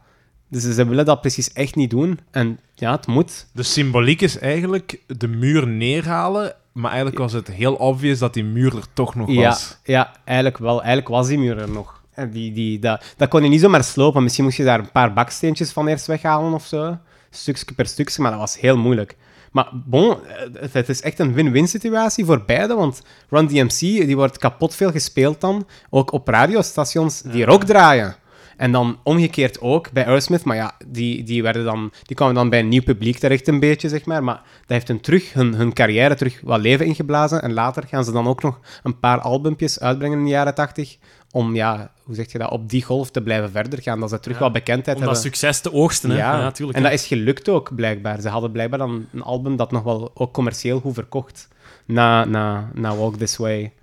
[0.50, 2.19] Dus ze willen dat precies echt niet doen.
[2.32, 3.47] En ja, het moet.
[3.54, 8.43] De symboliek is eigenlijk de muur neerhalen, maar eigenlijk was het heel obvious dat die
[8.43, 9.77] muur er toch nog Ja, was.
[9.84, 10.77] ja, eigenlijk wel.
[10.79, 12.01] Eigenlijk was die muur er nog.
[12.13, 14.23] En die, die, dat, dat kon je niet zomaar slopen.
[14.23, 16.97] Misschien moest je daar een paar baksteentjes van eerst weghalen of zo.
[17.29, 19.17] Stukje per stukje, maar dat was heel moeilijk.
[19.51, 20.17] Maar bon,
[20.53, 24.91] het, is echt een win-win situatie voor beide, want Run DMC die wordt kapot veel
[24.91, 28.15] gespeeld dan, ook op radiostations die rock draaien.
[28.62, 32.50] En dan omgekeerd ook bij Aerosmith, maar ja, die, die, werden dan, die kwamen dan
[32.50, 34.24] bij een nieuw publiek terecht een beetje, zeg maar.
[34.24, 37.41] Maar dat heeft hun terug, hun, hun carrière terug wat leven ingeblazen.
[37.41, 40.97] En later gaan ze dan ook nog een paar albumpjes uitbrengen in de jaren tachtig,
[41.32, 44.00] om, ja, hoe zeg je dat, op die golf te blijven verder gaan.
[44.00, 44.43] Dat ze terug Ja.
[44.43, 45.32] wat bekendheid Om dat hebben.
[45.32, 46.17] succes te oogsten, hè?
[46.17, 46.78] Ja, natuurlijk.
[46.78, 48.21] en dat is gelukt ook, blijkbaar.
[48.21, 51.47] Ze hadden blijkbaar dan een album dat nog wel ook commercieel goed verkocht.
[51.86, 53.74] Na, na, na Walk This Way.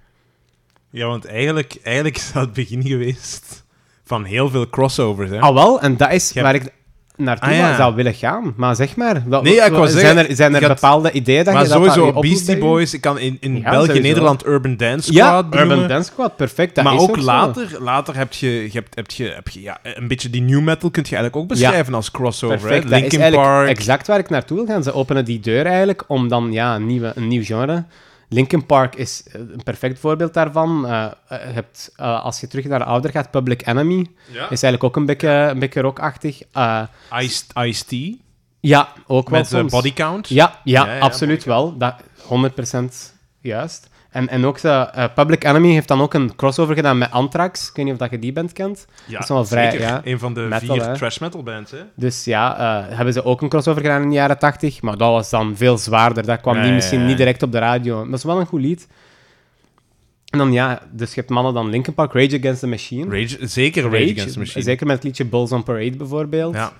[0.91, 3.67] Ja, want eigenlijk, eigenlijk is dat het begin geweest
[4.09, 5.31] van heel veel crossovers.
[5.31, 5.41] Hè?
[5.41, 6.73] Al wel, en dat is waar ik
[7.17, 7.77] naartoe Ah, ja.
[7.77, 8.55] zou willen gaan.
[8.57, 11.55] Maar zeg maar, wel, Nee, ja, ik zijn zeggen, er, zijn er bepaalde ideeën dat
[11.55, 12.59] maar je dat sowieso, Beastie?
[12.59, 14.03] Boys, ik kan in, in Ja, België, sowieso.
[14.09, 15.89] Nederland Urban Dance Ja, Squad Urban benoemen.
[15.89, 16.75] Dance Squad, perfect.
[16.75, 19.79] Dat maar is ook, later, later heb je, je, hebt, heb je, heb je ja,
[19.83, 22.59] een beetje die new metal kun je eigenlijk ook beschrijven als crossover.
[22.59, 22.91] Perfect, hè?
[22.91, 23.69] dat is Linkin Park.
[23.69, 24.83] exact waar ik naartoe wil gaan.
[24.83, 27.85] Ze openen die deur eigenlijk om dan ja, een, nieuwe, een nieuw genre.
[28.29, 30.85] Linkin Park is eh, een perfect voorbeeld daarvan.
[30.87, 34.43] Je hebt, als je terug naar de ouder gaat, Public Enemy Ja.
[34.51, 36.41] is eigenlijk ook een beetje, een beetje rockachtig.
[36.53, 36.83] Eh,
[37.21, 38.17] Ice- Ice-T
[38.61, 39.73] ja, ook wel met eh, soms.
[39.73, 40.29] Body Count.
[40.29, 41.77] Ja, ja, Ja, ja, absoluut wel.
[41.79, 41.95] Dat,
[42.29, 43.89] 100% juist.
[44.11, 47.69] En, en ook de, eh, Public Enemy heeft dan ook een crossover gedaan met Anthrax.
[47.69, 48.87] Ik weet niet of dat je die band kent.
[49.07, 49.87] Ja, Dat is wel vrij, zeker.
[49.87, 50.01] ja.
[50.05, 50.95] Een van de Metal, vier hè.
[50.95, 51.71] trash metal bands.
[51.71, 51.79] Hè?
[51.95, 54.83] Dus ja, eh, hebben ze ook een crossover gedaan in de jaren 80.
[54.83, 56.27] Maar dat was dan veel zwaarder.
[56.27, 57.97] Dat kwam ja, misschien niet direct op de radio.
[58.01, 58.89] Maar dat is wel een goed lied.
[60.29, 63.21] En dan ja, dus je hebt mannen dan Linkin Park, Rage Against the Machine.
[63.21, 64.65] Rage, zeker Rage, Against the Machine.
[64.65, 66.55] Zeker met het liedje Bulls on Parade bijvoorbeeld.
[66.55, 66.73] Ja,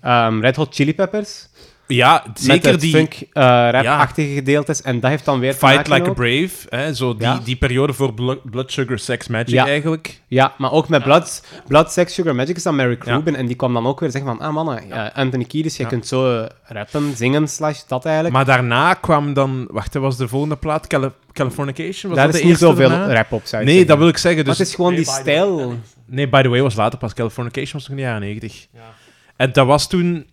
[0.00, 1.48] Ehm, Red Hot Chili Peppers.
[1.86, 4.82] Ja met zeker het die funk eh, rap-achtige gedeeltes.
[4.82, 6.66] En dat heeft dan weer te Fight maken Like a Brave.
[6.68, 6.94] Hè?
[6.94, 7.40] Zo die, Ja.
[7.44, 9.66] die periode voor Blo- Blood Sugar Sex Magic Ja.
[9.66, 10.20] eigenlijk.
[10.28, 13.14] Ja, maar ook met Blood, Blood, Sex, Sugar Magic is dan Mary Ja.
[13.14, 13.36] Rubin.
[13.36, 15.88] En die kwam dan ook weer zeggen van, ah mannen, ja, Anthony Kiedis, je Ja.
[15.88, 18.34] kunt zo rappen, zingen, slash dat eigenlijk.
[18.34, 19.68] Maar daarna kwam dan...
[19.70, 20.86] Wacht, dat was de volgende plaat?
[20.86, 22.10] Cali- Californication?
[22.12, 23.12] Was Daar dat is de niet eerste zoveel daarna?
[23.14, 23.86] rap op, zou ik Nee, zeggen.
[23.86, 24.40] dat wil ik zeggen.
[24.40, 25.74] Maar Dus, het is gewoon die stijl.
[26.06, 27.14] Nee, by the way, was later pas.
[27.14, 28.66] Californication was nog in de jaren 90.
[29.36, 30.26] En dat was toen...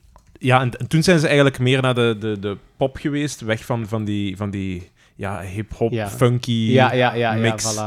[0.44, 3.42] Ja, en, en toen zijn ze eigenlijk meer naar de, de, de pop geweest.
[3.42, 6.10] Weg van, van die, van die ja, hip-hop, Ja.
[6.10, 7.74] funky Ja, ja, ja, ja, mix.
[7.76, 7.78] voilà.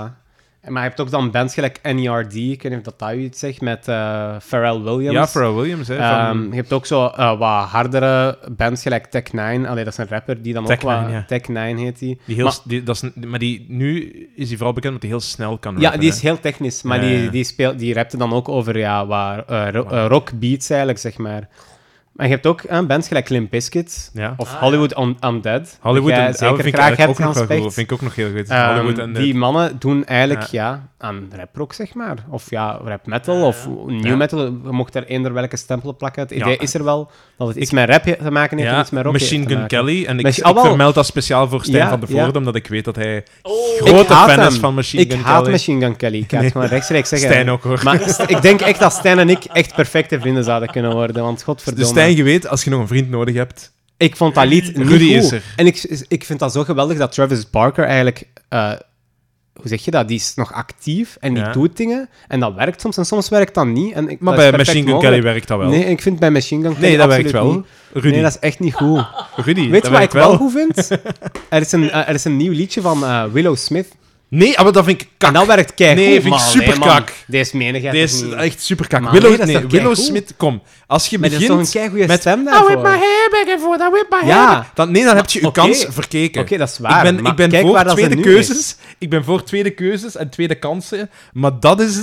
[0.60, 3.12] En- Maar je hebt ook dan bands gelijk NERD, ik weet niet of dat dat
[3.12, 5.12] u iets zegt, met eh, Pharrell Williams.
[5.16, 5.88] Ja, Pharrell Williams.
[5.88, 9.66] Hè, Ehm, van, je hebt ook zo eh, wat hardere bands gelijk Tech 9.
[9.66, 10.98] Allee, dat is een rapper die dan Tech ook wat...
[11.00, 11.24] 9, ja.
[11.26, 12.20] Tech 9 heet die.
[12.24, 15.18] die heel, maar- die, dat is, maar die, nu is hij vooral bekend omdat hij
[15.18, 16.14] heel snel kan Ja, rappen, die hè.
[16.16, 17.20] is heel technisch, maar Ja, ja.
[17.20, 21.00] die, die, speelt, die rapte dan ook over ja, waar, eh, ro- rock beats eigenlijk,
[21.00, 21.48] zeg maar.
[22.16, 24.34] Maar je hebt ook eh, bands gelijk Limp Bizkit Ja.
[24.36, 25.78] of Hollywood Un- Undead.
[25.80, 27.62] Hollywood en zeker vind ik graag hebt ook nog wel Specht.
[27.62, 27.74] goed.
[27.74, 28.48] Vind ik ook nog heel goed.
[28.48, 30.88] Ehm, Hollywood die mannen doen eigenlijk ja.
[30.98, 32.16] aan rap rock, zeg maar.
[32.30, 34.16] Of ja, rap metal of new Ja.
[34.16, 34.40] metal.
[34.44, 36.22] Je mocht er eender welke stempel plakken.
[36.22, 36.36] Het Ja.
[36.36, 38.90] idee is er wel dat het iets met rap te maken heeft en ja, iets
[38.90, 39.66] met rock Machine Gun.
[39.66, 40.04] Kelly.
[40.04, 42.22] En ik, ik ah, vermeld dat speciaal voor Stijn Ja, van de ja.
[42.22, 43.24] Voorde, omdat ik weet dat hij Ik
[43.86, 45.50] grote haat fan is van Machine Ik Gun haat Kelly.
[45.50, 46.18] Machine Gun Kelly.
[46.18, 47.28] Ik ga het gewoon rechtstreeks zeggen.
[47.28, 47.80] Stijn ook, hoor.
[47.84, 51.22] Maar ik denk echt dat Stijn en ik echt perfecte vrienden zouden kunnen worden.
[51.22, 51.86] Want godverdomme.
[52.12, 53.72] Stijn, je weet, als je nog een vriend nodig hebt...
[53.96, 55.24] Ik vond dat lied niet Rudy goed.
[55.24, 55.42] is er.
[55.56, 58.24] En ik, ik vind dat zo geweldig dat Travis Barker eigenlijk...
[58.48, 58.72] eh,
[59.52, 60.08] hoe zeg je dat?
[60.08, 61.52] Die is nog actief en die Ja.
[61.52, 62.08] doet dingen.
[62.28, 63.92] En dat werkt soms en soms werkt dat niet.
[63.94, 64.98] En ik, Maar bij Machine Gun.
[65.00, 65.68] Kelly werkt dat wel.
[65.68, 67.64] Nee, ik vind bij Machine Gun Kelly Nee, dat werkt wel.
[67.92, 68.08] Rudy.
[68.08, 69.06] Nee, dat is echt niet goed.
[69.36, 70.88] Rudy, Weet je wat ik wel goed vind?
[71.48, 73.88] Er is een, eh, er is een nieuw liedje van eh, Willow Smith.
[74.36, 75.28] Nee, maar dat vind ik kak.
[75.28, 77.12] En dat werkt kei Nee, vind ik superkak.
[77.26, 78.34] Deze menig jij Deze niet?
[78.34, 79.00] echt super kak.
[79.00, 80.06] Maar Willow, nee, dat is nee, toch Willow keigoed?
[80.06, 80.62] Smith, kom.
[80.86, 82.20] Als je Maar dat is toch begint keigoede met...
[82.20, 82.66] stem I daarvoor?
[82.66, 84.46] whip my hair back and forth, I whip my Ja.
[84.46, 84.66] hair back.
[84.76, 85.60] Dan, nee, dan heb je je Oké.
[85.60, 86.40] kans verkeken.
[86.42, 87.06] Oké, dat is waar.
[87.06, 88.76] Ik ben, maar ik ben kijk voor waar dat ze tweede nu keuzes.
[88.98, 91.10] Ik ben voor tweede keuzes en tweede kansen.
[91.32, 91.96] Maar dat is...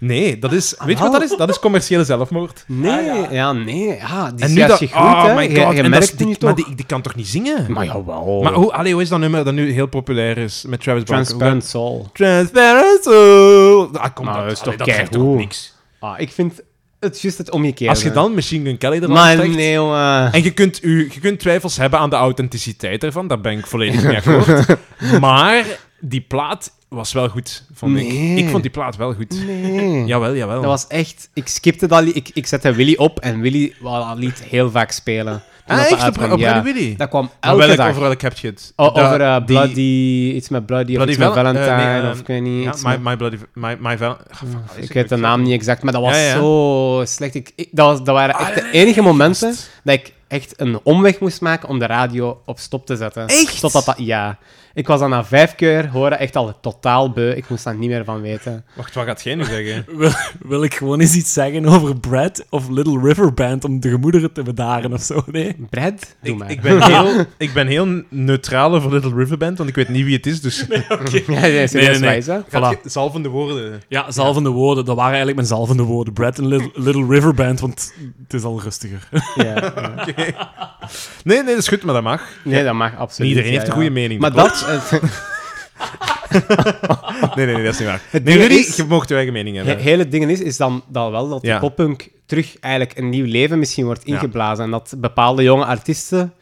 [0.00, 0.74] Nee, dat is...
[0.84, 1.36] Weet je wat dat is?
[1.36, 2.64] Dat is commerciële zelfmoord.
[2.66, 3.86] Nee, ja, nee.
[3.96, 4.78] Ja, die En is nu dat...
[4.78, 5.56] juist goed, Oh my Je- god.
[5.56, 7.72] Je, en dat merkt die, nu maar die, die kan toch niet zingen?
[7.72, 8.40] Maar jawel.
[8.42, 11.24] Maar hoe, allee, hoe is dat nummer dat nu heel populair is met Travis Barker?
[11.26, 12.08] Transparent Soul.
[12.12, 13.88] Transparent Soul.
[13.92, 15.74] Ah, kom, Nou, dat, dat is allee, toch dat toch niks.
[16.00, 16.60] Ah, ik vind
[17.00, 17.94] het juist het omgekeerde.
[17.94, 19.54] Als je dan Machine Gun Kelly ervan Maar trekt...
[19.54, 20.32] nee, jongen.
[20.32, 23.66] En je kunt, u, je kunt twijfels hebben aan de authenticiteit ervan, daar ben ik
[23.66, 24.76] volledig mee akkoord.
[25.20, 25.64] maar
[26.00, 28.06] die plaat was wel goed, vond Nee.
[28.06, 28.38] ik.
[28.38, 29.46] Ik vond die plaat wel goed.
[29.46, 30.04] Nee.
[30.04, 30.56] Jawel, jawel.
[30.60, 31.28] Dat was echt...
[31.34, 32.16] Ik skipte dat lied.
[32.16, 35.42] Ik, ik zette Willy op en Willy wou dat lied heel vaak spelen.
[35.66, 35.92] Toen ah, dat echt?
[36.00, 36.52] Op, uitkwam, op ja.
[36.52, 36.96] Radio Willy?
[36.96, 37.88] Dat kwam elke welk, dag.
[37.88, 38.72] over welk heb je het?
[38.76, 40.32] O- Dat- over eh, die- Bloody...
[40.34, 42.64] Iets met Bloody, Bloody of iets met eh, Valentine, nee, eh, of ik weet niet.
[42.64, 43.36] Ja, my, my Bloody...
[43.54, 44.42] My, my Val- Ah,
[44.76, 46.34] is ik weet de naam niet exact, maar dat was Ja, ja.
[46.34, 47.34] zo slecht.
[47.34, 50.52] Ik, ik- dat, was, dat waren echt Ah, de nee, enige momenten dat ik echt
[50.60, 53.26] een omweg moest maken om de radio op stop te zetten.
[53.26, 53.60] Echt?
[53.60, 54.38] Totdat dat, ja.
[54.74, 57.30] Ik was dan na vijf keer horen echt al totaal beu.
[57.30, 58.64] Ik moest daar niet meer van weten.
[58.74, 59.84] Wacht, wat gaat jij nu zeggen?
[59.98, 60.10] Wil,
[60.42, 64.32] wil ik gewoon eens iets zeggen over Brad of Little River Band om de gemoederen
[64.32, 65.22] te bedaren of zo?
[65.26, 65.56] Nee.
[65.70, 66.50] Brad, doe ik, maar.
[66.50, 70.04] ik, ben heel, ik ben heel neutraal over Little River Band, want ik weet niet
[70.04, 70.66] wie het is, dus...
[70.68, 72.00] ja, nee, serieus, nee, nee.
[72.00, 72.38] wijs, hè?
[72.48, 72.82] Gaat Voilà.
[72.82, 73.82] je- Zalvende woorden.
[73.88, 74.84] Ja, zalvende woorden.
[74.84, 76.12] Dat waren eigenlijk mijn zalvende woorden.
[76.12, 79.08] Brad en Little, Little River Band, want het is al rustiger.
[79.34, 80.86] Ja, ja.
[81.24, 82.22] Nee, nee, dat is goed, maar dat mag.
[82.44, 83.28] Nee, dat mag absoluut.
[83.30, 83.80] Iedereen ja, heeft een ja.
[83.80, 84.20] goede mening.
[84.20, 84.59] Maar dat...
[87.36, 88.02] Nee, nee, nee, dat is niet waar.
[88.10, 89.84] Het Nee, Rudy, is- je mag je eigen mening Het hebben.
[89.84, 91.54] hele ding is, is dan, dan wel dat Ja.
[91.54, 94.14] de poppunk terug eigenlijk een nieuw leven misschien wordt Ja.
[94.14, 94.64] ingeblazen.
[94.64, 96.32] En dat bepaalde jonge artiesten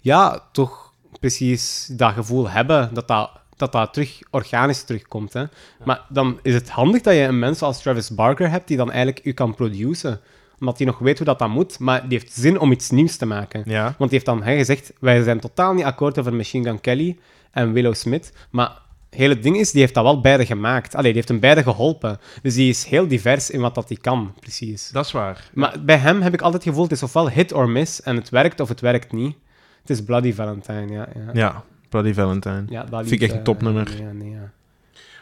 [0.00, 5.32] ja, toch precies dat gevoel hebben dat dat, dat, dat terug organisch terugkomt.
[5.32, 5.44] Hè.
[5.84, 8.88] Maar dan is het handig dat je een mens als Travis Barker hebt die dan
[8.90, 10.20] eigenlijk u kan produceren.
[10.60, 13.16] Omdat hij nog weet hoe dat, dat moet, maar die heeft zin om iets nieuws
[13.16, 13.62] te maken.
[13.66, 13.82] Ja.
[13.84, 17.18] Want die heeft dan hè, gezegd, wij zijn totaal niet akkoord over Machine Gun Kelly
[17.50, 18.68] en Willow Smith, maar
[19.10, 20.94] het hele ding is, die heeft dat wel beide gemaakt.
[20.94, 22.20] Allee, die heeft hem beide geholpen.
[22.42, 24.88] Dus die is heel divers in wat dat hij kan, precies.
[24.88, 25.50] Dat is waar.
[25.52, 28.16] Maar bij hem heb ik altijd het gevoel, het is ofwel hit or miss, en
[28.16, 29.36] het werkt of het werkt niet.
[29.80, 31.08] Het is Bloody Valentine, ja.
[31.14, 32.64] Ja, Ja, Bloody Valentine.
[32.68, 34.02] Ja, dat Vind ik echt een topnummer.
[34.02, 34.52] Ja, nee, ja.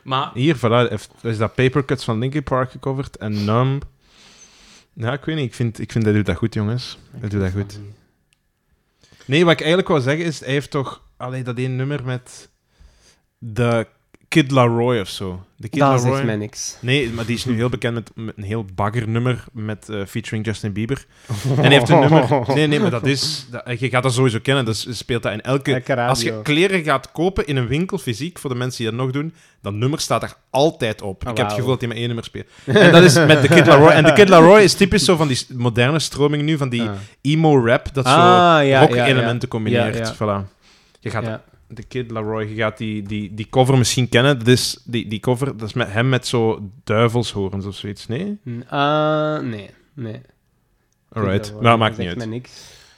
[0.02, 3.82] Maar Hier, voilà, is dat Papercuts van Linkin Park gecoverd en Numb.
[4.92, 5.44] Ja, ik weet niet.
[5.44, 6.98] Ik vind, ik vind hij doet dat goed, jongens.
[7.10, 7.80] Hij doet dat goed.
[9.24, 11.02] Nee, wat ik eigenlijk wou zeggen is, hij heeft toch...
[11.16, 12.48] Allee, dat één nummer met
[13.38, 13.86] de
[14.28, 15.44] Kid Laroi of zo.
[15.56, 16.76] De Kid Dat zegt mij niks.
[16.80, 20.00] Nee, maar die is nu heel bekend met, met een heel bagger nummer met, eh,
[20.06, 21.06] featuring Justin Bieber.
[21.56, 22.44] En hij heeft een nummer...
[22.54, 23.46] Nee, nee, maar dat is...
[23.50, 24.64] Dat, je gaat dat sowieso kennen.
[24.64, 25.96] Dus speelt dat in elke...
[25.96, 29.10] Als je kleren gaat kopen in een winkel, fysiek, voor de mensen die dat nog
[29.10, 31.20] doen, dat nummer staat er altijd op.
[31.28, 32.46] Ik heb het gevoel dat hij maar één nummer speelt.
[32.64, 33.94] En dat is met de Kid Laroi.
[33.94, 36.94] En de Kid Laroi is typisch zo van die moderne stroming nu, van die Ah.
[37.20, 39.48] emo-rap, dat zo Ah, ja, ja, rock-elementen ja.
[39.48, 39.96] combineert.
[39.96, 40.14] Ja.
[40.14, 40.55] Voilà.
[41.06, 41.42] Je gaat Ja.
[41.68, 44.38] de Kid Laroi, je gaat die, die, die cover misschien kennen.
[44.38, 48.06] Dat is, die, die cover, dat is met hem met zo duivelshoorns of zoiets.
[48.06, 48.38] Nee?
[48.68, 50.20] Ah, nee, nee.
[51.12, 51.52] Alright.
[51.52, 52.30] Dat Nou, maakt zegt niet uit.
[52.30, 52.50] niks.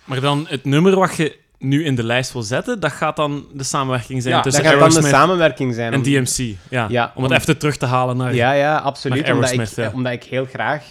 [0.05, 3.47] Maar dan het nummer wat je nu in de lijst wil zetten, dat gaat dan
[3.53, 5.92] de samenwerking zijn Ja, dat tussen gaat dan de Aerosmith samenwerking zijn.
[5.92, 6.57] en DMC.
[6.71, 8.35] Ja, Ja, om het even terug te halen naar...
[8.35, 9.31] Ja, ja, absoluut.
[9.31, 10.85] Omdat ik, omdat ik heel graag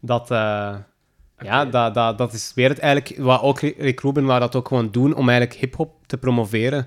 [0.00, 0.30] dat...
[0.30, 0.74] eh,
[1.42, 3.18] Ja, dat, dat, dat is weer het eigenlijk...
[3.18, 6.86] Wat ook Rick Rubin dat ook gewoon doen, om eigenlijk hip-hop te promoveren.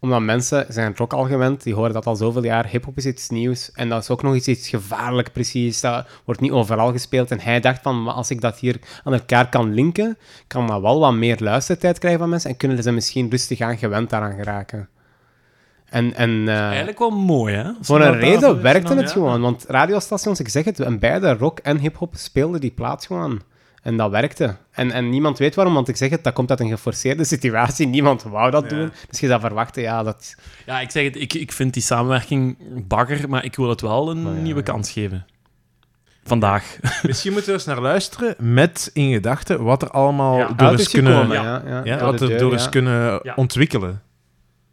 [0.00, 2.66] Omdat mensen zijn rock al gewend, die horen dat al zoveel jaar.
[2.66, 5.80] Hip-hop is iets nieuws en dat is ook nog iets, iets gevaarlijk, precies.
[5.80, 7.30] Dat wordt niet overal gespeeld.
[7.30, 11.00] En hij dacht van, als ik dat hier aan elkaar kan linken, kan dat wel
[11.00, 14.88] wat meer luistertijd krijgen van mensen en kunnen ze misschien rustig aan gewend daaraan geraken.
[15.84, 17.70] En, en, eh, Eigenlijk wel mooi, hè?
[17.80, 19.12] Voor een reden werkte dan- het ja.
[19.12, 19.40] gewoon.
[19.40, 23.40] Want radiostations, ik zeg het, en beide rock en hip-hop speelden die plaats gewoon.
[23.82, 24.56] En dat werkte.
[24.70, 27.86] En, en niemand weet waarom, want ik zeg het, dat komt uit een geforceerde situatie.
[27.86, 28.68] Niemand wou dat Ja.
[28.68, 28.92] doen.
[29.10, 30.34] Dus je zou verwachten, ja, dat...
[30.66, 34.10] Ja, ik zeg het, ik, ik vind die samenwerking bagger, maar ik wil het wel
[34.10, 34.72] een ja, nieuwe ja.
[34.72, 35.26] kans geven.
[36.24, 36.76] Vandaag.
[37.02, 40.48] Misschien moeten we eens naar luisteren met in gedachten wat er allemaal Ja.
[40.48, 41.12] door is kunnen...
[41.14, 41.62] gekomen, ja.
[41.66, 41.68] ja.
[41.68, 42.56] ja, Ja, door wat er door ja.
[42.56, 43.32] is kunnen Ja.
[43.36, 44.02] ontwikkelen.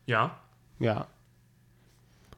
[0.03, 0.37] Ja.
[0.77, 1.07] Ja.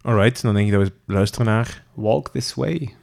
[0.01, 1.83] Alright, dan denk ik dat we luisteren naar...
[1.93, 2.95] Walk this way.